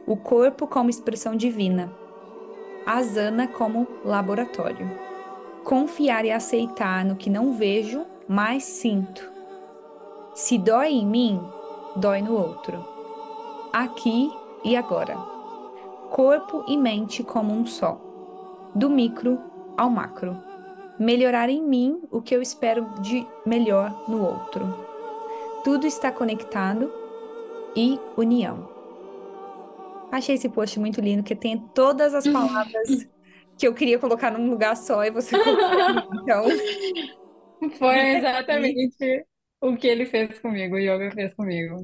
[0.08, 1.92] o corpo como expressão divina,
[2.86, 4.90] asana como laboratório.
[5.64, 9.28] Confiar e aceitar no que não vejo, mas sinto.
[10.36, 11.42] Se dói em mim,
[11.96, 12.86] dói no outro.
[13.74, 14.32] Aqui
[14.64, 15.35] e agora.
[16.16, 18.00] Corpo e mente como um só.
[18.74, 19.38] Do micro
[19.76, 20.42] ao macro.
[20.98, 24.66] Melhorar em mim o que eu espero de melhor no outro.
[25.62, 26.90] Tudo está conectado
[27.76, 28.70] e união.
[30.10, 33.06] Achei esse post muito lindo, que tem todas as palavras
[33.60, 36.22] que eu queria colocar num lugar só e você colocou.
[36.22, 36.46] Então,
[37.78, 39.26] foi exatamente
[39.60, 41.84] o que ele fez comigo, o yoga fez comigo.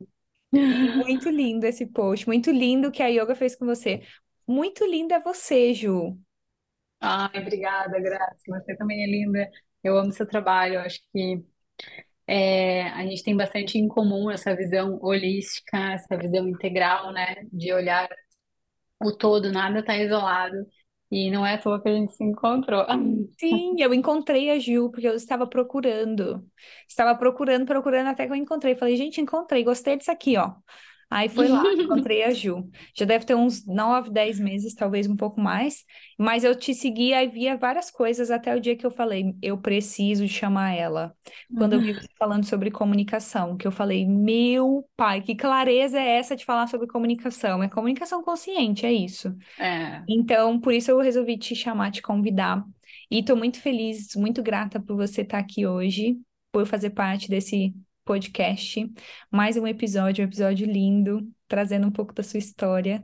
[0.54, 4.02] Muito lindo esse post, muito lindo que a yoga fez com você.
[4.48, 6.18] Muito linda você, Ju.
[7.00, 8.44] Ai, obrigada, Graça.
[8.48, 9.50] Você também é linda.
[9.84, 10.76] Eu amo seu trabalho.
[10.76, 11.44] Eu acho que
[12.28, 17.44] é, a gente tem bastante em comum essa visão holística, essa visão integral, né?
[17.52, 18.10] De olhar
[19.04, 20.56] o todo, nada está isolado.
[21.12, 22.86] E não é à toa que a gente se encontrou.
[23.40, 26.48] Sim, eu encontrei a Gil, porque eu estava procurando.
[26.88, 28.76] Estava procurando, procurando, até que eu encontrei.
[28.76, 30.54] Falei, gente, encontrei, gostei disso aqui, ó.
[31.12, 32.70] Aí foi lá, encontrei a Ju.
[32.96, 35.84] Já deve ter uns 9, 10 meses, talvez um pouco mais.
[36.18, 39.58] Mas eu te segui e via várias coisas até o dia que eu falei, eu
[39.58, 41.14] preciso chamar ela.
[41.54, 46.18] Quando eu vi você falando sobre comunicação, que eu falei, meu pai, que clareza é
[46.18, 47.62] essa de falar sobre comunicação?
[47.62, 49.36] É comunicação consciente, é isso.
[49.60, 50.02] É.
[50.08, 52.64] Então, por isso eu resolvi te chamar, te convidar.
[53.10, 56.18] E estou muito feliz, muito grata por você estar aqui hoje,
[56.54, 57.74] por fazer parte desse
[58.06, 58.92] podcast.
[59.30, 63.04] Mais um episódio, um episódio lindo, trazendo um pouco da sua história.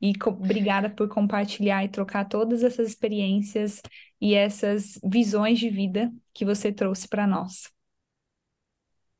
[0.00, 3.80] E obrigada por compartilhar e trocar todas essas experiências
[4.20, 7.72] e essas visões de vida que você trouxe para nós.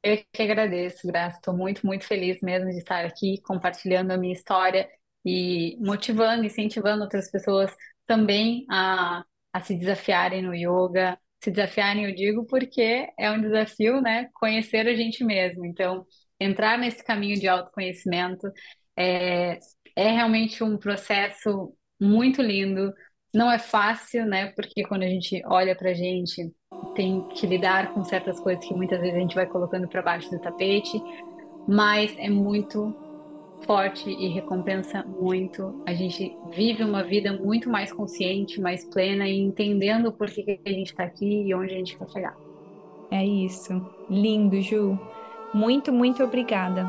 [0.02, 1.38] Eu que agradeço, Graça.
[1.38, 4.88] Estou muito, muito feliz mesmo de estar aqui compartilhando a minha história
[5.24, 7.74] e motivando, incentivando outras pessoas
[8.06, 14.00] também a, a se desafiarem no yoga, se desafiarem, eu digo, porque é um desafio,
[14.00, 14.28] né?
[14.34, 15.64] Conhecer a gente mesmo.
[15.66, 16.06] Então,
[16.40, 18.50] entrar nesse caminho de autoconhecimento
[18.96, 19.58] é,
[19.94, 22.92] é realmente um processo muito lindo.
[23.34, 24.52] Não é fácil, né?
[24.56, 26.50] Porque quando a gente olha pra gente,
[26.94, 30.30] tem que lidar com certas coisas que muitas vezes a gente vai colocando para baixo
[30.30, 30.98] do tapete,
[31.68, 33.03] mas é muito
[33.64, 35.82] forte e recompensa muito.
[35.86, 40.70] A gente vive uma vida muito mais consciente, mais plena e entendendo por que a
[40.70, 42.36] gente está aqui e onde a gente quer chegar.
[43.10, 43.84] É isso.
[44.08, 44.98] Lindo, Ju.
[45.52, 46.86] Muito, muito obrigada.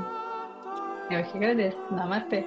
[1.12, 1.78] Eu que agradeço.
[1.92, 2.46] Namastê.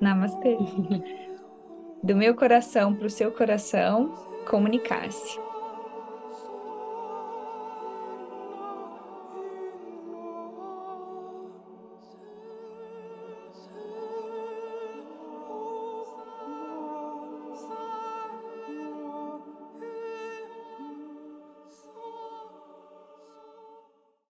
[0.00, 0.56] Namastê.
[2.02, 4.14] Do meu coração para o seu coração,
[4.48, 5.45] comunicar-se.